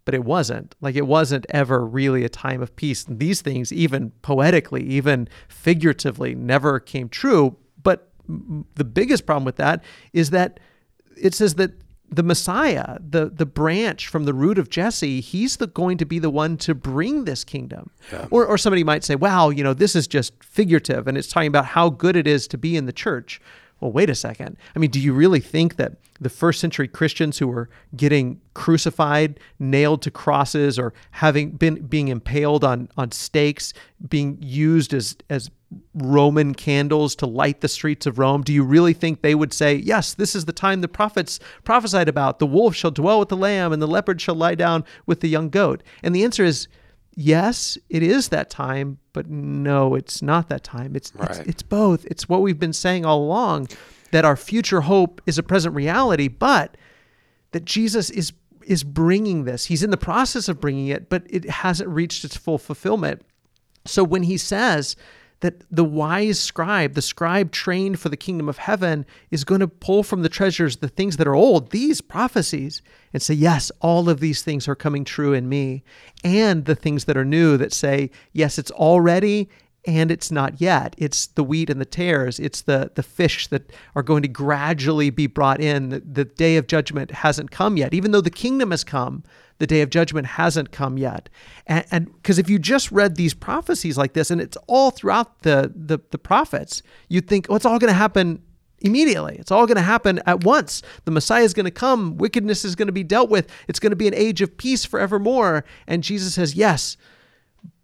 but 0.04 0.14
it 0.14 0.24
wasn't. 0.24 0.74
Like 0.80 0.96
it 0.96 1.06
wasn't 1.06 1.46
ever 1.50 1.84
really 1.84 2.24
a 2.24 2.28
time 2.28 2.62
of 2.62 2.74
peace. 2.76 3.04
And 3.04 3.18
these 3.18 3.42
things, 3.42 3.72
even 3.72 4.10
poetically, 4.22 4.82
even 4.84 5.28
figuratively, 5.48 6.34
never 6.34 6.80
came 6.80 7.08
true. 7.08 7.56
But 7.82 8.10
the 8.28 8.84
biggest 8.84 9.26
problem 9.26 9.44
with 9.44 9.56
that 9.56 9.82
is 10.12 10.30
that 10.30 10.60
it 11.16 11.34
says 11.34 11.54
that 11.54 11.72
the 12.10 12.22
Messiah, 12.22 12.98
the 13.00 13.30
the 13.30 13.46
branch 13.46 14.06
from 14.06 14.24
the 14.24 14.34
root 14.34 14.58
of 14.58 14.68
Jesse, 14.68 15.20
he's 15.20 15.56
the 15.56 15.66
going 15.66 15.96
to 15.98 16.04
be 16.04 16.18
the 16.18 16.28
one 16.30 16.58
to 16.58 16.74
bring 16.74 17.24
this 17.24 17.42
kingdom. 17.42 17.90
Yeah. 18.12 18.26
Or 18.30 18.46
or 18.46 18.58
somebody 18.58 18.84
might 18.84 19.02
say, 19.02 19.14
"Wow, 19.14 19.48
you 19.48 19.64
know, 19.64 19.72
this 19.72 19.96
is 19.96 20.06
just 20.06 20.32
figurative 20.44 21.08
and 21.08 21.16
it's 21.16 21.28
talking 21.28 21.48
about 21.48 21.64
how 21.64 21.88
good 21.88 22.16
it 22.16 22.26
is 22.26 22.46
to 22.48 22.58
be 22.58 22.76
in 22.76 22.86
the 22.86 22.92
church." 22.92 23.40
Well, 23.82 23.90
wait 23.90 24.10
a 24.10 24.14
second. 24.14 24.56
I 24.76 24.78
mean, 24.78 24.90
do 24.90 25.00
you 25.00 25.12
really 25.12 25.40
think 25.40 25.74
that 25.74 25.94
the 26.20 26.28
first 26.28 26.60
century 26.60 26.86
Christians 26.86 27.38
who 27.38 27.48
were 27.48 27.68
getting 27.96 28.40
crucified, 28.54 29.40
nailed 29.58 30.02
to 30.02 30.10
crosses 30.12 30.78
or 30.78 30.94
having 31.10 31.50
been 31.50 31.84
being 31.86 32.06
impaled 32.06 32.62
on 32.62 32.88
on 32.96 33.10
stakes, 33.10 33.74
being 34.08 34.38
used 34.40 34.94
as 34.94 35.16
as 35.28 35.50
Roman 35.94 36.54
candles 36.54 37.16
to 37.16 37.26
light 37.26 37.60
the 37.60 37.66
streets 37.66 38.06
of 38.06 38.20
Rome, 38.20 38.42
do 38.42 38.52
you 38.52 38.62
really 38.62 38.92
think 38.92 39.20
they 39.20 39.34
would 39.34 39.52
say, 39.52 39.74
Yes, 39.74 40.14
this 40.14 40.36
is 40.36 40.44
the 40.44 40.52
time 40.52 40.80
the 40.80 40.86
prophets 40.86 41.40
prophesied 41.64 42.08
about? 42.08 42.38
The 42.38 42.46
wolf 42.46 42.76
shall 42.76 42.92
dwell 42.92 43.18
with 43.18 43.30
the 43.30 43.36
lamb, 43.36 43.72
and 43.72 43.82
the 43.82 43.88
leopard 43.88 44.20
shall 44.20 44.36
lie 44.36 44.54
down 44.54 44.84
with 45.06 45.22
the 45.22 45.28
young 45.28 45.48
goat? 45.48 45.82
And 46.04 46.14
the 46.14 46.22
answer 46.22 46.44
is, 46.44 46.68
Yes, 47.14 47.76
it 47.90 48.02
is 48.02 48.28
that 48.28 48.48
time, 48.48 48.98
but 49.12 49.28
no, 49.28 49.94
it's 49.94 50.22
not 50.22 50.48
that 50.48 50.64
time. 50.64 50.96
It's, 50.96 51.14
right. 51.14 51.30
it's, 51.30 51.38
it's 51.40 51.62
both. 51.62 52.06
It's 52.06 52.28
what 52.28 52.40
we've 52.40 52.58
been 52.58 52.72
saying 52.72 53.04
all 53.04 53.18
along 53.18 53.68
that 54.12 54.24
our 54.24 54.36
future 54.36 54.82
hope 54.82 55.20
is 55.26 55.38
a 55.38 55.42
present 55.42 55.74
reality, 55.74 56.28
but 56.28 56.76
that 57.52 57.64
Jesus 57.64 58.10
is 58.10 58.32
is 58.64 58.84
bringing 58.84 59.44
this. 59.44 59.66
He's 59.66 59.82
in 59.82 59.90
the 59.90 59.96
process 59.96 60.48
of 60.48 60.60
bringing 60.60 60.86
it, 60.86 61.08
but 61.08 61.24
it 61.28 61.50
hasn't 61.50 61.88
reached 61.90 62.24
its 62.24 62.36
full 62.36 62.58
fulfillment. 62.58 63.22
So 63.86 64.04
when 64.04 64.22
he 64.22 64.36
says 64.36 64.94
that 65.42 65.62
the 65.70 65.84
wise 65.84 66.40
scribe, 66.40 66.94
the 66.94 67.02
scribe 67.02 67.52
trained 67.52 68.00
for 68.00 68.08
the 68.08 68.16
kingdom 68.16 68.48
of 68.48 68.58
heaven, 68.58 69.04
is 69.30 69.44
going 69.44 69.60
to 69.60 69.68
pull 69.68 70.02
from 70.02 70.22
the 70.22 70.28
treasures 70.28 70.76
the 70.76 70.88
things 70.88 71.18
that 71.18 71.26
are 71.26 71.34
old, 71.34 71.70
these 71.70 72.00
prophecies, 72.00 72.80
and 73.12 73.20
say, 73.20 73.34
Yes, 73.34 73.70
all 73.80 74.08
of 74.08 74.20
these 74.20 74.42
things 74.42 74.66
are 74.66 74.74
coming 74.74 75.04
true 75.04 75.32
in 75.32 75.48
me. 75.48 75.82
And 76.24 76.64
the 76.64 76.76
things 76.76 77.04
that 77.04 77.16
are 77.16 77.24
new 77.24 77.56
that 77.58 77.72
say, 77.72 78.10
Yes, 78.32 78.58
it's 78.58 78.70
already 78.70 79.48
and 79.84 80.12
it's 80.12 80.30
not 80.30 80.60
yet. 80.60 80.94
It's 80.96 81.26
the 81.26 81.42
wheat 81.42 81.68
and 81.68 81.80
the 81.80 81.84
tares. 81.84 82.38
It's 82.38 82.62
the 82.62 82.92
the 82.94 83.02
fish 83.02 83.48
that 83.48 83.72
are 83.96 84.02
going 84.02 84.22
to 84.22 84.28
gradually 84.28 85.10
be 85.10 85.26
brought 85.26 85.60
in. 85.60 85.88
The, 85.88 86.00
the 86.00 86.24
day 86.24 86.56
of 86.56 86.68
judgment 86.68 87.10
hasn't 87.10 87.50
come 87.50 87.76
yet, 87.76 87.92
even 87.92 88.12
though 88.12 88.20
the 88.20 88.30
kingdom 88.30 88.70
has 88.70 88.84
come 88.84 89.24
the 89.62 89.66
day 89.68 89.80
of 89.80 89.90
judgment 89.90 90.26
hasn't 90.26 90.72
come 90.72 90.98
yet. 90.98 91.28
And 91.68 92.12
because 92.16 92.40
if 92.40 92.50
you 92.50 92.58
just 92.58 92.90
read 92.90 93.14
these 93.14 93.32
prophecies 93.32 93.96
like 93.96 94.12
this, 94.12 94.28
and 94.32 94.40
it's 94.40 94.56
all 94.66 94.90
throughout 94.90 95.42
the 95.42 95.72
the, 95.72 96.00
the 96.10 96.18
prophets, 96.18 96.82
you'd 97.08 97.28
think, 97.28 97.46
oh, 97.48 97.54
it's 97.54 97.64
all 97.64 97.78
going 97.78 97.92
to 97.92 97.96
happen 97.96 98.42
immediately. 98.80 99.36
It's 99.38 99.52
all 99.52 99.68
going 99.68 99.76
to 99.76 99.82
happen 99.82 100.20
at 100.26 100.42
once. 100.42 100.82
The 101.04 101.12
Messiah 101.12 101.44
is 101.44 101.54
going 101.54 101.66
to 101.66 101.70
come. 101.70 102.16
Wickedness 102.16 102.64
is 102.64 102.74
going 102.74 102.88
to 102.88 102.92
be 102.92 103.04
dealt 103.04 103.30
with. 103.30 103.48
It's 103.68 103.78
going 103.78 103.92
to 103.92 103.96
be 103.96 104.08
an 104.08 104.14
age 104.14 104.42
of 104.42 104.56
peace 104.56 104.84
forevermore. 104.84 105.64
And 105.86 106.02
Jesus 106.02 106.34
says, 106.34 106.56
yes, 106.56 106.96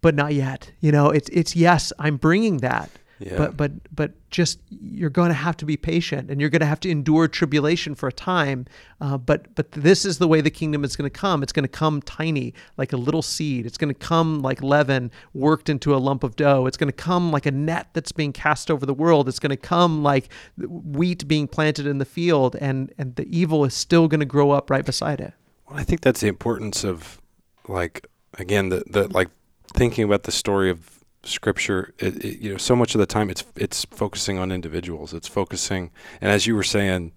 but 0.01 0.15
not 0.15 0.33
yet. 0.33 0.73
You 0.81 0.91
know, 0.91 1.11
it's 1.11 1.29
it's 1.29 1.55
yes, 1.55 1.93
I'm 1.97 2.17
bringing 2.17 2.57
that. 2.57 2.89
Yeah. 3.19 3.35
But 3.35 3.57
but 3.57 3.71
but 3.93 4.29
just 4.29 4.59
you're 4.69 5.09
going 5.09 5.27
to 5.27 5.35
have 5.35 5.57
to 5.57 5.65
be 5.65 5.75
patient, 5.75 6.31
and 6.31 6.39
you're 6.39 6.49
going 6.49 6.61
to 6.61 6.65
have 6.65 6.79
to 6.81 6.89
endure 6.89 7.27
tribulation 7.27 7.93
for 7.93 8.07
a 8.07 8.13
time. 8.13 8.65
Uh, 9.01 9.17
but 9.17 9.53
but 9.55 9.71
this 9.73 10.05
is 10.05 10.19
the 10.19 10.27
way 10.27 10.39
the 10.39 10.49
kingdom 10.49 10.85
is 10.85 10.95
going 10.95 11.09
to 11.09 11.19
come. 11.19 11.43
It's 11.43 11.51
going 11.51 11.63
to 11.63 11.69
come 11.69 12.01
tiny, 12.01 12.53
like 12.77 12.93
a 12.93 12.97
little 12.97 13.21
seed. 13.21 13.65
It's 13.65 13.77
going 13.77 13.93
to 13.93 13.99
come 13.99 14.41
like 14.41 14.63
leaven 14.63 15.11
worked 15.33 15.67
into 15.67 15.93
a 15.93 15.97
lump 15.97 16.23
of 16.23 16.37
dough. 16.37 16.65
It's 16.65 16.77
going 16.77 16.87
to 16.87 16.93
come 16.93 17.31
like 17.31 17.45
a 17.45 17.51
net 17.51 17.89
that's 17.93 18.13
being 18.13 18.31
cast 18.31 18.71
over 18.71 18.85
the 18.85 18.93
world. 18.93 19.27
It's 19.27 19.39
going 19.39 19.49
to 19.49 19.57
come 19.57 20.01
like 20.01 20.29
wheat 20.57 21.27
being 21.27 21.47
planted 21.47 21.85
in 21.85 21.97
the 21.97 22.05
field, 22.05 22.55
and 22.55 22.93
and 22.97 23.15
the 23.17 23.27
evil 23.37 23.65
is 23.65 23.73
still 23.73 24.07
going 24.07 24.21
to 24.21 24.25
grow 24.25 24.51
up 24.51 24.69
right 24.69 24.85
beside 24.85 25.19
it. 25.19 25.33
Well, 25.69 25.77
I 25.77 25.83
think 25.83 26.01
that's 26.01 26.21
the 26.21 26.27
importance 26.27 26.85
of 26.85 27.21
like 27.67 28.07
again 28.37 28.69
the 28.69 28.83
the 28.89 29.09
like 29.09 29.27
thinking 29.75 30.05
about 30.05 30.23
the 30.23 30.31
story 30.31 30.69
of 30.69 30.98
scripture 31.23 31.93
it, 31.99 32.23
it, 32.23 32.39
you 32.39 32.51
know 32.51 32.57
so 32.57 32.75
much 32.75 32.95
of 32.95 32.99
the 32.99 33.05
time 33.05 33.29
it's 33.29 33.43
it's 33.55 33.85
focusing 33.85 34.37
on 34.37 34.51
individuals. 34.51 35.13
It's 35.13 35.27
focusing 35.27 35.91
and 36.21 36.31
as 36.31 36.47
you 36.47 36.55
were 36.55 36.63
saying 36.63 37.11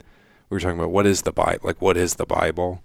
we 0.51 0.57
were 0.57 0.61
talking 0.61 0.79
about 0.79 0.91
what 0.91 1.07
is 1.07 1.23
the 1.23 1.33
bible 1.33 1.61
like 1.63 1.81
what 1.81 1.97
is 1.97 2.17
the 2.17 2.27
bible? 2.27 2.83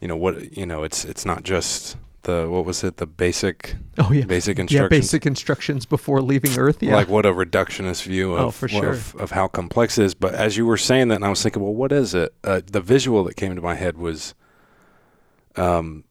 You 0.00 0.08
know 0.08 0.16
what 0.16 0.56
you 0.56 0.66
know 0.66 0.82
it's 0.82 1.04
it's 1.04 1.26
not 1.26 1.42
just 1.42 1.96
the 2.22 2.48
what 2.48 2.64
was 2.64 2.84
it 2.84 2.98
the 2.98 3.06
basic 3.06 3.76
oh 3.98 4.12
yeah. 4.12 4.24
basic 4.24 4.58
instructions. 4.58 4.82
yeah 4.82 4.88
basic 4.88 5.26
instructions 5.26 5.86
before 5.86 6.20
leaving 6.20 6.58
earth 6.58 6.82
yeah. 6.82 6.94
Like 6.94 7.08
what 7.08 7.26
a 7.26 7.32
reductionist 7.32 8.02
view 8.04 8.32
oh, 8.32 8.36
of, 8.36 8.44
oh, 8.46 8.50
for 8.50 8.68
sure. 8.68 8.90
of, 8.90 9.14
of 9.16 9.30
how 9.30 9.48
complex 9.48 9.98
it 9.98 10.04
is. 10.04 10.14
But 10.14 10.34
as 10.34 10.56
you 10.56 10.66
were 10.66 10.76
saying 10.76 11.08
that 11.08 11.16
and 11.16 11.24
i 11.24 11.28
was 11.28 11.42
thinking 11.42 11.62
well 11.62 11.74
what 11.74 11.92
is 11.92 12.14
it? 12.14 12.34
Uh, 12.44 12.60
the 12.64 12.80
visual 12.80 13.24
that 13.24 13.36
came 13.36 13.54
to 13.54 13.62
my 13.62 13.74
head 13.74 13.98
was 13.98 14.34
um 15.56 16.04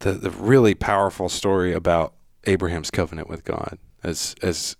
the 0.00 0.12
the 0.12 0.30
really 0.30 0.74
powerful 0.74 1.28
story 1.28 1.72
about 1.72 2.14
Abraham's 2.46 2.90
covenant 2.90 3.28
with 3.28 3.44
God, 3.44 3.78
as 4.02 4.34
as 4.42 4.76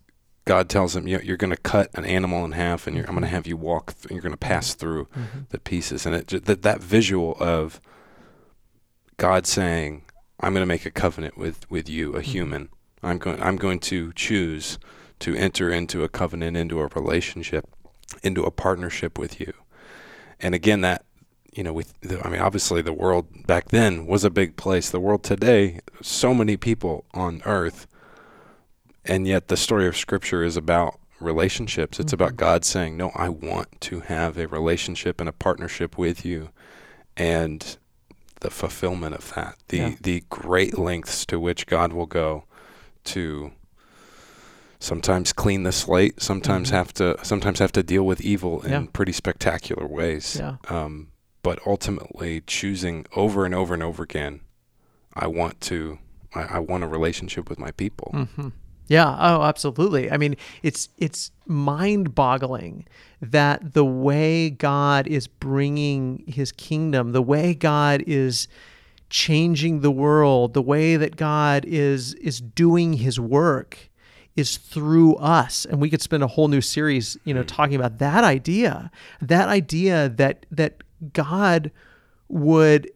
God 0.46 0.68
tells 0.68 0.94
him, 0.94 1.09
you 1.09 1.18
are 1.18 1.37
going 1.37 1.50
to 1.50 1.57
cut 1.57 1.90
an 1.94 2.05
animal 2.05 2.44
in 2.44 2.52
half, 2.52 2.87
and 2.87 2.96
I'm 2.98 3.07
going 3.07 3.22
to 3.22 3.26
have 3.26 3.48
you 3.48 3.57
walk. 3.57 3.94
Th- 3.94 4.12
you're 4.12 4.22
going 4.22 4.33
to 4.33 4.38
pass 4.38 4.74
through 4.74 5.07
mm-hmm. 5.07 5.40
the 5.48 5.59
pieces, 5.59 6.07
and 6.07 6.14
it 6.14 6.44
that 6.44 6.62
that 6.62 6.81
visual 6.81 7.37
of 7.40 7.81
God 9.16 9.46
saying, 9.46 10.05
"I'm 10.38 10.52
going 10.52 10.62
to 10.62 10.66
make 10.66 10.87
a 10.87 10.90
covenant 10.92 11.37
with 11.37 11.68
with 11.68 11.88
you, 11.88 12.12
a 12.12 12.20
mm-hmm. 12.20 12.31
human. 12.31 12.68
I'm 13.02 13.18
going 13.18 13.42
I'm 13.42 13.57
going 13.57 13.81
to 13.81 14.12
choose 14.12 14.79
to 15.18 15.35
enter 15.35 15.68
into 15.70 16.05
a 16.05 16.09
covenant, 16.09 16.57
into 16.57 16.81
a 16.81 16.87
relationship, 16.87 17.68
into 18.22 18.44
a 18.44 18.52
partnership 18.52 19.18
with 19.18 19.40
you." 19.40 19.52
And 20.38 20.55
again, 20.55 20.83
that 20.83 21.05
you 21.56 21.62
know, 21.62 21.72
with 21.72 21.94
I 22.22 22.28
mean, 22.28 22.40
obviously 22.40 22.82
the 22.82 22.92
world 22.92 23.46
back 23.46 23.70
then 23.70 24.06
was 24.06 24.24
a 24.24 24.30
big 24.30 24.56
place. 24.56 24.90
The 24.90 25.00
world 25.00 25.22
today, 25.22 25.80
so 26.02 26.34
many 26.34 26.56
people 26.58 27.06
on 27.14 27.42
earth, 27.46 27.86
and 29.06 29.26
yet 29.26 29.48
the 29.48 29.56
story 29.56 29.86
of 29.86 29.96
Scripture 29.96 30.44
is 30.44 30.56
about 30.58 31.00
relationships. 31.18 31.98
It's 31.98 32.12
mm-hmm. 32.12 32.22
about 32.22 32.36
God 32.36 32.64
saying, 32.66 32.98
"No, 32.98 33.10
I 33.14 33.30
want 33.30 33.80
to 33.82 34.00
have 34.00 34.36
a 34.36 34.46
relationship 34.46 35.18
and 35.18 35.30
a 35.30 35.32
partnership 35.32 35.96
with 35.96 36.26
you," 36.26 36.50
and 37.16 37.78
the 38.40 38.50
fulfillment 38.50 39.14
of 39.14 39.32
that, 39.34 39.56
the 39.68 39.78
yeah. 39.78 39.94
the 39.98 40.24
great 40.28 40.76
lengths 40.76 41.24
to 41.26 41.40
which 41.40 41.66
God 41.66 41.94
will 41.94 42.06
go 42.06 42.44
to 43.04 43.52
sometimes 44.78 45.32
clean 45.32 45.62
the 45.62 45.72
slate, 45.72 46.20
sometimes 46.20 46.68
mm-hmm. 46.68 46.76
have 46.76 46.92
to 46.94 47.16
sometimes 47.22 47.60
have 47.60 47.72
to 47.72 47.82
deal 47.82 48.04
with 48.04 48.20
evil 48.20 48.60
in 48.60 48.70
yeah. 48.70 48.84
pretty 48.92 49.12
spectacular 49.12 49.86
ways. 49.86 50.36
Yeah. 50.38 50.56
Um, 50.68 51.08
but 51.46 51.61
ultimately 51.64 52.40
choosing 52.40 53.06
over 53.14 53.44
and 53.44 53.54
over 53.54 53.72
and 53.72 53.80
over 53.80 54.02
again, 54.02 54.40
I 55.14 55.28
want 55.28 55.61
to, 55.61 56.00
I, 56.35 56.40
I 56.40 56.59
want 56.59 56.82
a 56.82 56.88
relationship 56.88 57.48
with 57.48 57.56
my 57.56 57.70
people. 57.70 58.11
Mm-hmm. 58.12 58.48
Yeah. 58.88 59.16
Oh, 59.16 59.42
absolutely. 59.42 60.11
I 60.11 60.16
mean, 60.16 60.35
it's 60.64 60.88
it's 60.98 61.30
mind-boggling 61.46 62.88
that 63.22 63.74
the 63.74 63.85
way 63.85 64.50
God 64.50 65.06
is 65.06 65.28
bringing 65.28 66.24
His 66.26 66.50
kingdom, 66.50 67.12
the 67.12 67.22
way 67.22 67.54
God 67.54 68.02
is 68.09 68.48
changing 69.09 69.82
the 69.82 69.92
world, 69.92 70.52
the 70.52 70.62
way 70.62 70.96
that 70.96 71.14
God 71.14 71.64
is 71.64 72.14
is 72.14 72.40
doing 72.40 72.94
His 72.94 73.20
work 73.20 73.88
is 74.35 74.59
through 74.59 75.14
us 75.16 75.64
and 75.64 75.80
we 75.80 75.88
could 75.88 76.02
spend 76.02 76.22
a 76.22 76.26
whole 76.26 76.48
new 76.48 76.61
series 76.61 77.16
you 77.24 77.32
know 77.32 77.40
hmm. 77.40 77.46
talking 77.46 77.74
about 77.74 77.98
that 77.98 78.22
idea 78.22 78.90
that 79.22 79.48
idea 79.48 80.11
that 80.11 80.44
that 80.50 80.82
God 81.12 81.70
would 82.28 82.90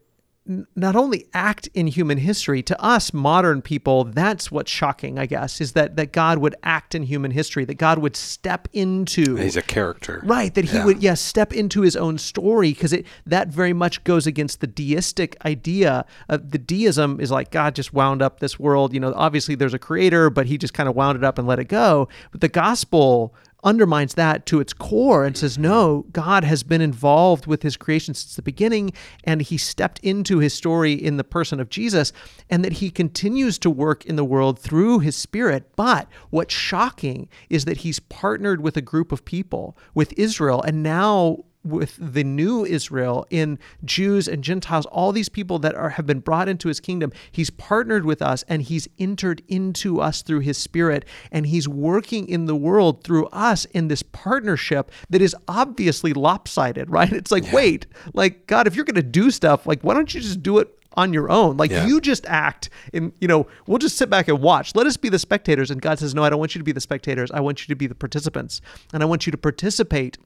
not 0.75 0.95
only 0.95 1.27
act 1.33 1.67
in 1.73 1.85
human 1.85 2.17
history 2.17 2.63
to 2.63 2.81
us 2.81 3.13
modern 3.13 3.61
people 3.61 4.03
that's 4.05 4.51
what's 4.51 4.71
shocking 4.71 5.19
i 5.19 5.25
guess 5.27 5.61
is 5.61 5.73
that 5.73 5.95
that 5.95 6.11
god 6.11 6.39
would 6.39 6.55
act 6.63 6.95
in 6.95 7.03
human 7.03 7.29
history 7.29 7.63
that 7.63 7.75
god 7.75 7.99
would 7.99 8.15
step 8.15 8.67
into 8.73 9.35
he's 9.35 9.55
a 9.55 9.61
character 9.61 10.19
right 10.25 10.55
that 10.55 10.65
he 10.65 10.77
yeah. 10.77 10.85
would 10.85 10.97
yes 10.97 11.03
yeah, 11.03 11.13
step 11.13 11.53
into 11.53 11.81
his 11.81 11.95
own 11.95 12.17
story 12.17 12.71
because 12.73 12.91
it 12.91 13.05
that 13.25 13.49
very 13.49 13.71
much 13.71 14.03
goes 14.03 14.25
against 14.25 14.61
the 14.61 14.67
deistic 14.67 15.37
idea 15.45 16.03
of 16.27 16.49
the 16.49 16.57
deism 16.57 17.19
is 17.19 17.29
like 17.29 17.51
god 17.51 17.75
just 17.75 17.93
wound 17.93 18.21
up 18.21 18.39
this 18.39 18.59
world 18.59 18.93
you 18.93 18.99
know 18.99 19.13
obviously 19.15 19.53
there's 19.53 19.75
a 19.75 19.79
creator 19.79 20.31
but 20.31 20.47
he 20.47 20.57
just 20.57 20.73
kind 20.73 20.89
of 20.89 20.95
wound 20.95 21.15
it 21.15 21.23
up 21.23 21.37
and 21.37 21.47
let 21.47 21.59
it 21.59 21.65
go 21.65 22.09
but 22.31 22.41
the 22.41 22.49
gospel 22.49 23.33
undermines 23.63 24.15
that 24.15 24.45
to 24.47 24.59
its 24.59 24.73
core 24.73 25.25
and 25.25 25.37
says, 25.37 25.57
no, 25.57 26.05
God 26.11 26.43
has 26.43 26.63
been 26.63 26.81
involved 26.81 27.47
with 27.47 27.63
his 27.63 27.77
creation 27.77 28.13
since 28.13 28.35
the 28.35 28.41
beginning, 28.41 28.91
and 29.23 29.41
he 29.41 29.57
stepped 29.57 29.99
into 29.99 30.39
his 30.39 30.53
story 30.53 30.93
in 30.93 31.17
the 31.17 31.23
person 31.23 31.59
of 31.59 31.69
Jesus, 31.69 32.11
and 32.49 32.65
that 32.65 32.73
he 32.73 32.89
continues 32.89 33.59
to 33.59 33.69
work 33.69 34.05
in 34.05 34.15
the 34.15 34.25
world 34.25 34.59
through 34.59 34.99
his 34.99 35.15
spirit. 35.15 35.75
But 35.75 36.07
what's 36.29 36.53
shocking 36.53 37.29
is 37.49 37.65
that 37.65 37.77
he's 37.77 37.99
partnered 37.99 38.61
with 38.61 38.77
a 38.77 38.81
group 38.81 39.11
of 39.11 39.25
people, 39.25 39.77
with 39.93 40.13
Israel, 40.17 40.61
and 40.63 40.83
now 40.83 41.45
with 41.63 41.97
the 41.99 42.23
new 42.23 42.65
Israel 42.65 43.25
in 43.29 43.59
Jews 43.83 44.27
and 44.27 44.43
Gentiles, 44.43 44.85
all 44.87 45.11
these 45.11 45.29
people 45.29 45.59
that 45.59 45.75
are 45.75 45.91
have 45.91 46.05
been 46.05 46.19
brought 46.19 46.49
into 46.49 46.67
his 46.67 46.79
kingdom. 46.79 47.11
He's 47.31 47.49
partnered 47.49 48.05
with 48.05 48.21
us 48.21 48.43
and 48.47 48.61
he's 48.61 48.87
entered 48.97 49.41
into 49.47 50.01
us 50.01 50.21
through 50.21 50.39
his 50.39 50.57
spirit 50.57 51.05
and 51.31 51.47
he's 51.47 51.67
working 51.67 52.27
in 52.27 52.45
the 52.45 52.55
world 52.55 53.03
through 53.03 53.27
us 53.27 53.65
in 53.65 53.87
this 53.87 54.03
partnership 54.03 54.91
that 55.09 55.21
is 55.21 55.35
obviously 55.47 56.13
lopsided, 56.13 56.89
right? 56.89 57.11
It's 57.11 57.31
like, 57.31 57.45
yeah. 57.45 57.55
wait, 57.55 57.87
like 58.13 58.47
God, 58.47 58.67
if 58.67 58.75
you're 58.75 58.85
going 58.85 58.95
to 58.95 59.03
do 59.03 59.29
stuff, 59.31 59.67
like 59.67 59.81
why 59.81 59.93
don't 59.93 60.13
you 60.13 60.21
just 60.21 60.41
do 60.41 60.59
it 60.59 60.75
on 60.97 61.13
your 61.13 61.29
own. 61.29 61.57
Like 61.57 61.71
yeah. 61.71 61.85
you 61.85 62.01
just 62.01 62.25
act 62.25 62.69
and 62.93 63.13
you 63.19 63.27
know, 63.27 63.47
we'll 63.67 63.77
just 63.77 63.97
sit 63.97 64.09
back 64.09 64.27
and 64.27 64.41
watch. 64.41 64.75
Let 64.75 64.87
us 64.87 64.97
be 64.97 65.09
the 65.09 65.19
spectators. 65.19 65.71
And 65.71 65.81
God 65.81 65.99
says, 65.99 66.13
No, 66.15 66.23
I 66.23 66.29
don't 66.29 66.39
want 66.39 66.55
you 66.55 66.59
to 66.59 66.65
be 66.65 66.71
the 66.71 66.81
spectators. 66.81 67.31
I 67.31 67.39
want 67.39 67.61
you 67.61 67.67
to 67.67 67.75
be 67.75 67.87
the 67.87 67.95
participants. 67.95 68.61
And 68.93 69.03
I 69.03 69.05
want 69.05 69.25
you 69.25 69.31
to 69.31 69.37
participate 69.37 70.17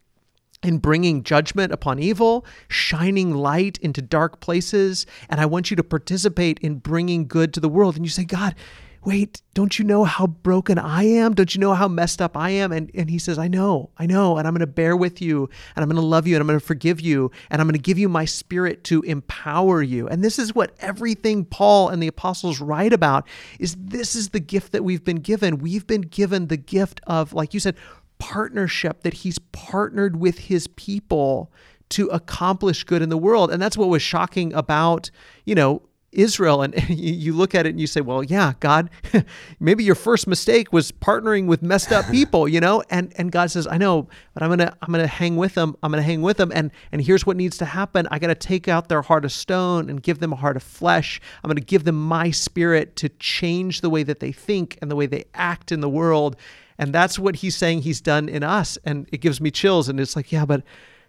in 0.64 0.80
bringing 0.80 1.24
judgment 1.24 1.72
upon 1.72 2.00
evil, 2.00 2.46
shining 2.68 3.34
light 3.34 3.78
into 3.80 4.02
dark 4.02 4.40
places, 4.40 5.06
and 5.30 5.40
I 5.40 5.46
want 5.46 5.70
you 5.70 5.78
to 5.78 5.84
participate 5.84 6.60
in 6.60 6.78
bringing 6.78 7.28
good 7.28 7.54
to 7.54 7.60
the 7.60 7.70
world. 7.70 7.96
And 7.96 8.06
you 8.06 8.10
say, 8.10 8.24
God, 8.24 8.56
wait, 9.04 9.44
don't 9.54 9.78
you 9.78 9.86
know 9.86 10.04
how 10.04 10.26
broken 10.26 10.80
I 10.80 11.04
am? 11.04 11.36
Don't 11.36 11.54
you 11.54 11.62
know 11.62 11.76
how 11.76 11.88
messed 11.88 12.24
up 12.24 12.36
I 12.36 12.50
am? 12.50 12.72
And, 12.72 12.90
and 12.96 13.08
he 13.08 13.20
says, 13.20 13.38
I 13.38 13.48
know, 13.48 13.92
I 13.98 14.08
know, 14.08 14.38
and 14.38 14.48
I'm 14.48 14.54
going 14.54 14.62
to 14.62 14.68
bear 14.68 14.98
with 14.98 15.22
you, 15.22 15.48
and 15.76 15.84
I'm 15.84 15.90
going 15.90 16.02
to 16.02 16.08
love 16.08 16.26
you, 16.26 16.36
and 16.36 16.42
I'm 16.42 16.48
going 16.48 16.60
to 16.60 16.66
forgive 16.66 17.00
you, 17.00 17.30
and 17.52 17.62
I'm 17.62 17.68
going 17.68 17.76
to 17.76 17.82
give 17.82 18.00
you 18.00 18.10
my 18.10 18.26
spirit 18.26 18.84
to 18.86 19.04
empower 19.04 19.84
you. 19.84 20.08
And 20.08 20.24
this 20.24 20.40
is 20.40 20.56
what 20.56 20.76
everything 20.80 21.46
Paul 21.46 21.90
and 21.90 22.02
the 22.02 22.08
apostles 22.08 22.60
write 22.60 22.94
about 22.94 23.28
is 23.60 23.76
this 23.80 24.16
is 24.16 24.30
the 24.30 24.40
gift 24.40 24.72
that 24.72 24.84
we've 24.84 25.04
been 25.04 25.18
given. 25.18 25.60
We've 25.60 25.86
been 25.86 26.02
given 26.02 26.48
the 26.48 26.58
gift 26.58 27.00
of, 27.06 27.32
like 27.32 27.54
you 27.54 27.60
said, 27.60 27.76
partnership 28.20 29.04
that 29.04 29.14
he's 29.14 29.40
partnered 29.40 30.18
with 30.18 30.40
his 30.40 30.68
people 30.68 31.52
to 31.90 32.08
accomplish 32.08 32.84
good 32.84 33.02
in 33.02 33.10
the 33.10 33.18
world. 33.18 33.52
And 33.52 33.62
that's 33.62 33.78
what 33.78 33.90
was 33.90 34.02
shocking 34.02 34.54
about, 34.54 35.12
you 35.46 35.56
know, 35.56 35.82
Israel. 36.16 36.62
And 36.62 36.74
you 36.90 37.34
look 37.34 37.54
at 37.54 37.66
it 37.66 37.70
and 37.70 37.80
you 37.80 37.88
say, 37.88 38.02
well, 38.02 38.24
yeah, 38.24 38.54
God, 38.60 38.90
maybe 39.60 39.84
your 39.84 39.96
first 39.96 40.28
mistake 40.28 40.74
was 40.74 40.92
partnering 40.92 41.46
with 41.46 41.62
messed 41.62 41.92
up 41.92 42.06
people, 42.12 42.48
you 42.48 42.60
know? 42.60 42.84
And 42.90 43.14
and 43.18 43.32
God 43.32 43.52
says, 43.52 43.68
I 43.68 43.78
know, 43.78 44.08
but 44.34 44.42
I'm 44.42 44.50
gonna 44.50 44.76
I'm 44.82 44.92
gonna 44.92 45.08
hang 45.08 45.36
with 45.36 45.54
them. 45.54 45.76
I'm 45.84 45.92
gonna 45.92 46.02
hang 46.02 46.22
with 46.22 46.38
them. 46.38 46.52
And 46.56 46.72
and 46.92 47.02
here's 47.02 47.26
what 47.26 47.38
needs 47.38 47.58
to 47.60 47.66
happen. 47.66 48.08
I 48.10 48.20
gotta 48.20 48.36
take 48.36 48.68
out 48.68 48.90
their 48.90 49.02
heart 49.02 49.26
of 49.26 49.32
stone 49.32 49.90
and 49.90 50.02
give 50.02 50.20
them 50.20 50.34
a 50.34 50.38
heart 50.38 50.56
of 50.56 50.64
flesh. 50.64 51.22
I'm 51.44 51.50
gonna 51.50 51.62
give 51.62 51.84
them 51.84 52.02
my 52.02 52.32
spirit 52.32 52.96
to 52.98 53.10
change 53.10 53.82
the 53.82 53.90
way 53.90 54.04
that 54.04 54.20
they 54.20 54.32
think 54.32 54.78
and 54.82 54.90
the 54.90 54.96
way 54.96 55.06
they 55.06 55.26
act 55.34 55.72
in 55.72 55.82
the 55.82 55.90
world. 55.90 56.36
And 56.78 56.94
that's 56.94 57.18
what 57.18 57.38
he's 57.38 57.56
saying 57.56 57.82
he's 57.82 58.02
done 58.02 58.30
in 58.30 58.44
us. 58.44 58.78
And 58.84 59.08
it 59.12 59.22
gives 59.22 59.40
me 59.40 59.52
chills. 59.52 59.90
And 59.90 60.00
it's 60.00 60.16
like, 60.16 60.32
yeah, 60.32 60.46
but 60.46 60.64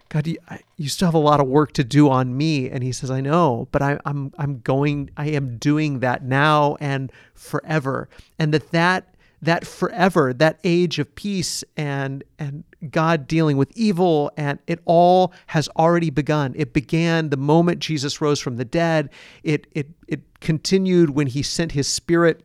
God, 0.09 0.27
you, 0.27 0.37
you 0.77 0.89
still 0.89 1.09
have 1.09 1.15
a 1.15 1.19
lot 1.19 1.41
of 1.41 1.49
work 1.49 1.73
to 1.73 1.85
do 1.85 2.09
on 2.09 2.37
me. 2.37 2.71
And 2.71 2.83
he 2.83 2.93
says, 2.93 3.11
I 3.11 3.21
know, 3.21 3.69
but 3.73 3.83
I, 3.83 3.99
I'm, 4.05 4.33
I'm 4.39 4.61
going, 4.61 5.11
I 5.17 5.31
am 5.31 5.59
doing 5.59 6.01
that 6.01 6.23
now 6.23 6.77
and 6.81 7.11
forever. 7.35 8.09
And 8.39 8.55
that 8.55 8.71
that, 8.71 9.15
that 9.43 9.67
forever, 9.67 10.33
that 10.33 10.59
age 10.65 10.99
of 10.99 11.15
peace 11.15 11.65
and, 11.77 12.23
and 12.39 12.65
God 12.91 13.27
dealing 13.27 13.57
with 13.57 13.71
evil 13.77 14.31
and 14.37 14.59
it 14.67 14.81
all 14.85 15.33
has 15.49 15.69
already 15.77 16.11
begun. 16.11 16.55
It 16.57 16.73
began 16.73 17.31
the 17.31 17.37
moment 17.37 17.81
Jesus 17.81 18.21
rose 18.21 18.41
from 18.41 18.57
the 18.57 18.65
dead. 18.65 19.11
It, 19.43 19.67
it, 19.73 19.89
it 20.09 20.41
continued 20.41 21.11
when 21.11 21.27
he 21.27 21.43
sent 21.43 21.73
his 21.73 21.89
spirit 21.89 22.45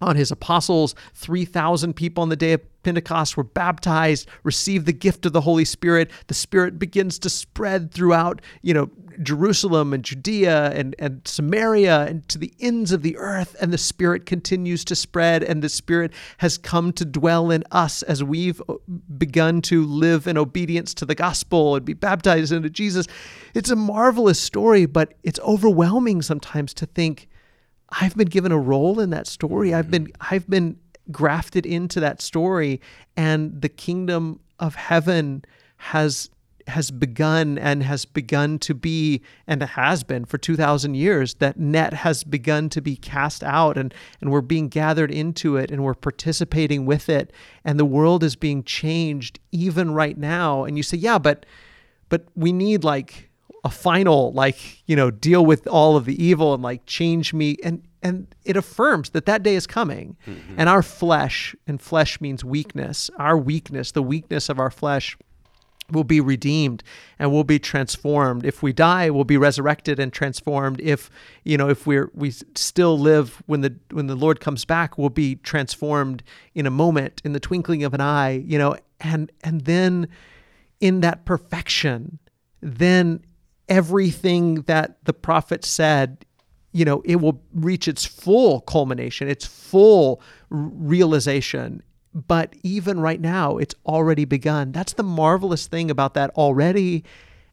on 0.00 0.16
his 0.16 0.30
apostles. 0.30 0.94
3,000 1.14 1.94
people 1.94 2.22
on 2.22 2.28
the 2.28 2.36
day 2.36 2.52
of 2.52 2.82
Pentecost 2.82 3.36
were 3.36 3.44
baptized, 3.44 4.28
received 4.44 4.86
the 4.86 4.92
gift 4.92 5.26
of 5.26 5.32
the 5.32 5.40
Holy 5.40 5.64
Spirit. 5.64 6.10
The 6.28 6.34
Spirit 6.34 6.78
begins 6.78 7.18
to 7.20 7.30
spread 7.30 7.92
throughout, 7.92 8.40
you 8.62 8.72
know, 8.72 8.90
Jerusalem 9.22 9.92
and 9.92 10.04
Judea 10.04 10.70
and, 10.70 10.94
and 10.98 11.20
Samaria 11.26 12.06
and 12.06 12.26
to 12.28 12.38
the 12.38 12.54
ends 12.60 12.92
of 12.92 13.02
the 13.02 13.16
earth. 13.16 13.56
And 13.60 13.72
the 13.72 13.78
Spirit 13.78 14.26
continues 14.26 14.84
to 14.86 14.94
spread, 14.94 15.42
and 15.42 15.62
the 15.62 15.68
Spirit 15.68 16.12
has 16.38 16.56
come 16.56 16.92
to 16.94 17.04
dwell 17.04 17.50
in 17.50 17.64
us 17.72 18.02
as 18.02 18.22
we've 18.22 18.62
uh, 18.68 18.74
begun 19.18 19.60
to 19.62 19.84
live 19.84 20.26
in 20.26 20.38
obedience 20.38 20.94
to 20.94 21.04
the 21.04 21.14
gospel 21.14 21.76
and 21.76 21.84
be 21.84 21.94
baptized 21.94 22.52
into 22.52 22.70
Jesus. 22.70 23.06
It's 23.54 23.70
a 23.70 23.76
marvelous 23.76 24.38
story, 24.38 24.86
but 24.86 25.14
it's 25.24 25.40
overwhelming 25.40 26.22
sometimes 26.22 26.72
to 26.74 26.86
think 26.86 27.28
I've 27.90 28.16
been 28.16 28.28
given 28.28 28.52
a 28.52 28.58
role 28.58 29.00
in 29.00 29.10
that 29.10 29.26
story. 29.26 29.74
I've 29.74 29.90
been 29.90 30.06
mm-hmm. 30.06 30.34
I've 30.34 30.48
been 30.48 30.78
grafted 31.10 31.64
into 31.64 32.00
that 32.00 32.20
story 32.20 32.80
and 33.16 33.62
the 33.62 33.68
kingdom 33.68 34.40
of 34.58 34.74
heaven 34.74 35.44
has 35.76 36.30
has 36.66 36.90
begun 36.90 37.56
and 37.56 37.82
has 37.82 38.04
begun 38.04 38.58
to 38.58 38.74
be 38.74 39.22
and 39.46 39.62
has 39.62 40.04
been 40.04 40.26
for 40.26 40.36
2000 40.36 40.94
years 40.94 41.34
that 41.34 41.58
net 41.58 41.94
has 41.94 42.24
begun 42.24 42.68
to 42.68 42.82
be 42.82 42.94
cast 42.94 43.42
out 43.42 43.78
and 43.78 43.94
and 44.20 44.30
we're 44.30 44.42
being 44.42 44.68
gathered 44.68 45.10
into 45.10 45.56
it 45.56 45.70
and 45.70 45.82
we're 45.82 45.94
participating 45.94 46.84
with 46.84 47.08
it 47.08 47.32
and 47.64 47.80
the 47.80 47.86
world 47.86 48.22
is 48.22 48.36
being 48.36 48.62
changed 48.62 49.40
even 49.50 49.92
right 49.92 50.18
now 50.18 50.64
and 50.64 50.76
you 50.76 50.82
say 50.82 50.96
yeah 50.96 51.18
but 51.18 51.46
but 52.10 52.26
we 52.34 52.52
need 52.52 52.84
like 52.84 53.27
a 53.64 53.70
final 53.70 54.32
like 54.32 54.82
you 54.86 54.94
know 54.96 55.10
deal 55.10 55.44
with 55.44 55.66
all 55.66 55.96
of 55.96 56.04
the 56.04 56.22
evil 56.22 56.54
and 56.54 56.62
like 56.62 56.84
change 56.86 57.32
me. 57.32 57.56
And 57.62 57.82
and 58.02 58.32
it 58.44 58.56
affirms 58.56 59.10
that 59.10 59.26
that 59.26 59.42
day 59.42 59.54
is 59.54 59.66
coming. 59.66 60.16
Mm-hmm. 60.26 60.54
and 60.56 60.68
our 60.68 60.82
flesh 60.82 61.54
and 61.66 61.80
flesh 61.80 62.20
means 62.20 62.44
weakness. 62.44 63.10
Our 63.18 63.36
weakness 63.36 63.92
the 63.92 64.02
weakness 64.02 64.48
of 64.48 64.58
our 64.58 64.70
flesh 64.70 65.16
will 65.90 66.04
be 66.04 66.20
redeemed 66.20 66.82
and 67.18 67.32
will 67.32 67.44
be 67.44 67.58
transformed. 67.58 68.44
If 68.44 68.62
we 68.62 68.72
die 68.72 69.10
we'll 69.10 69.24
be 69.24 69.36
resurrected 69.36 69.98
and 69.98 70.12
transformed. 70.12 70.80
If 70.80 71.10
you 71.44 71.56
know 71.56 71.68
if 71.68 71.86
we're 71.86 72.10
we 72.14 72.30
still 72.30 72.98
live 72.98 73.42
when 73.46 73.62
the 73.62 73.74
when 73.90 74.06
the 74.06 74.16
lord 74.16 74.40
comes 74.40 74.64
back 74.64 74.98
we'll 74.98 75.08
be 75.08 75.36
transformed 75.36 76.22
in 76.54 76.66
a 76.66 76.70
moment 76.70 77.20
in 77.24 77.32
the 77.32 77.40
twinkling 77.40 77.82
of 77.84 77.94
an 77.94 78.00
eye 78.00 78.42
you 78.46 78.58
know. 78.58 78.76
And 79.00 79.30
and 79.42 79.62
then 79.62 80.08
in 80.80 81.00
that 81.00 81.24
perfection 81.24 82.18
then 82.60 83.20
everything 83.68 84.62
that 84.62 85.04
the 85.04 85.12
prophet 85.12 85.64
said, 85.64 86.24
you 86.72 86.84
know, 86.84 87.02
it 87.04 87.16
will 87.16 87.42
reach 87.54 87.88
its 87.88 88.04
full 88.04 88.60
culmination, 88.60 89.28
its 89.28 89.46
full 89.46 90.20
realization. 90.50 91.82
But 92.14 92.54
even 92.62 93.00
right 93.00 93.20
now, 93.20 93.58
it's 93.58 93.74
already 93.86 94.24
begun. 94.24 94.72
That's 94.72 94.94
the 94.94 95.02
marvelous 95.02 95.66
thing 95.66 95.90
about 95.90 96.14
that 96.14 96.30
already 96.30 97.04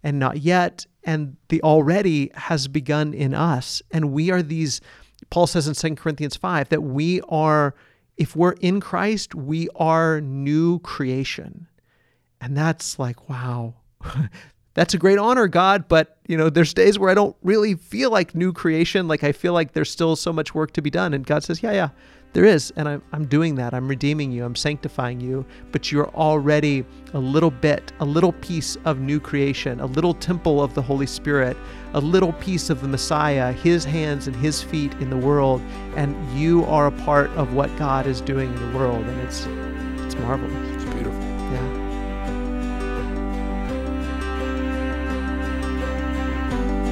and 0.04 0.20
not 0.20 0.38
yet. 0.38 0.86
And 1.04 1.38
the 1.50 1.62
already 1.62 2.32
has 2.36 2.68
begun 2.68 3.14
in 3.14 3.34
us. 3.34 3.82
And 3.92 4.12
we 4.12 4.32
are 4.32 4.42
these, 4.42 4.82
Paul 5.30 5.48
says 5.48 5.68
in 5.68 5.76
2 5.76 6.02
Corinthians 6.02 6.36
5, 6.36 6.70
that 6.70 6.82
we 6.82 7.22
are, 7.30 7.76
if 8.18 8.36
we're 8.36 8.54
in 8.54 8.80
Christ, 8.80 9.36
we 9.36 9.68
are 9.76 10.22
new 10.22 10.80
creation. 10.80 11.68
And 12.42 12.56
that's 12.58 12.98
like, 12.98 13.30
wow, 13.30 13.76
that's 14.76 14.94
a 14.94 14.98
great 14.98 15.18
honor, 15.18 15.48
God. 15.48 15.88
But, 15.88 16.18
you 16.28 16.38
know, 16.38 16.50
there's 16.50 16.74
days 16.74 17.00
where 17.00 17.10
I 17.10 17.16
don't 17.16 17.36
really 17.42 17.74
feel 17.74 18.12
like 18.12 18.36
new 18.36 18.54
creation. 18.54 19.08
Like 19.08 19.24
I 19.24 19.32
feel 19.32 19.54
like 19.54 19.74
there's 19.74 19.90
still 19.90 20.16
so 20.16 20.32
much 20.32 20.54
work 20.54 20.72
to 20.74 20.82
be 20.82 20.92
done. 20.92 21.14
And 21.14 21.26
God 21.26 21.44
says, 21.44 21.64
yeah, 21.64 21.72
yeah, 21.72 21.90
there 22.34 22.44
is. 22.44 22.74
And 22.76 22.90
I'm, 22.90 23.02
I'm 23.14 23.26
doing 23.26 23.56
that. 23.56 23.74
I'm 23.74 23.88
redeeming 23.88 24.34
you. 24.34 24.44
I'm 24.44 24.56
sanctifying 24.56 25.22
you. 25.22 25.46
But 25.72 25.94
you're 25.94 26.10
already 26.10 26.86
a 27.14 27.20
little 27.20 27.52
bit, 27.52 27.94
a 28.02 28.06
little 28.06 28.34
piece 28.34 28.76
of 28.84 29.00
new 29.00 29.22
creation, 29.22 29.80
a 29.80 29.86
little 29.86 30.14
temple 30.14 30.62
of 30.62 30.74
the 30.74 30.82
Holy 30.82 31.08
Spirit, 31.08 31.56
a 31.94 32.02
little 32.02 32.34
piece 32.34 32.70
of 32.70 32.82
the 32.82 32.88
Messiah, 32.90 33.54
his 33.54 33.86
hands 33.86 34.28
and 34.28 34.36
his 34.36 34.62
feet 34.62 34.94
in 34.96 35.10
the 35.10 35.18
world. 35.18 35.62
And 35.96 36.16
you 36.38 36.66
are 36.66 36.88
a 36.88 36.92
part 36.92 37.30
of 37.32 37.54
what 37.54 37.76
God 37.78 38.08
is 38.08 38.20
doing 38.20 38.54
in 38.54 38.72
the 38.72 38.78
world. 38.78 39.06
And 39.06 39.22
it's, 39.22 39.46
it's 40.06 40.16
marvelous. 40.22 40.75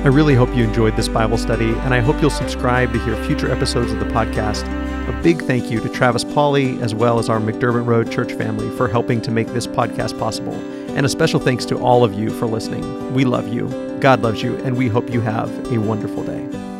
I 0.03 0.07
really 0.07 0.35
hope 0.35 0.53
you 0.53 0.65
enjoyed 0.65 0.97
this 0.97 1.07
Bible 1.07 1.37
study, 1.37 1.69
and 1.69 1.93
I 1.93 2.01
hope 2.01 2.19
you'll 2.19 2.29
subscribe 2.29 2.91
to 2.91 2.99
hear 3.05 3.15
future 3.23 3.49
episodes 3.49 3.93
of 3.93 3.99
the 3.99 4.05
podcast. 4.07 4.67
A 5.07 5.23
big 5.23 5.41
thank 5.43 5.71
you 5.71 5.79
to 5.79 5.87
Travis 5.87 6.25
Pauley, 6.25 6.77
as 6.81 6.93
well 6.93 7.19
as 7.19 7.29
our 7.29 7.39
McDermott 7.39 7.85
Road 7.85 8.11
church 8.11 8.33
family, 8.33 8.69
for 8.75 8.89
helping 8.89 9.21
to 9.21 9.31
make 9.31 9.47
this 9.47 9.65
podcast 9.65 10.19
possible. 10.19 10.55
And 10.97 11.05
a 11.05 11.09
special 11.09 11.39
thanks 11.39 11.63
to 11.67 11.79
all 11.79 12.03
of 12.03 12.13
you 12.15 12.31
for 12.31 12.47
listening. 12.47 13.13
We 13.13 13.23
love 13.23 13.47
you, 13.47 13.69
God 14.01 14.21
loves 14.21 14.43
you, 14.43 14.57
and 14.65 14.75
we 14.75 14.89
hope 14.89 15.09
you 15.09 15.21
have 15.21 15.49
a 15.71 15.79
wonderful 15.79 16.25
day. 16.25 16.72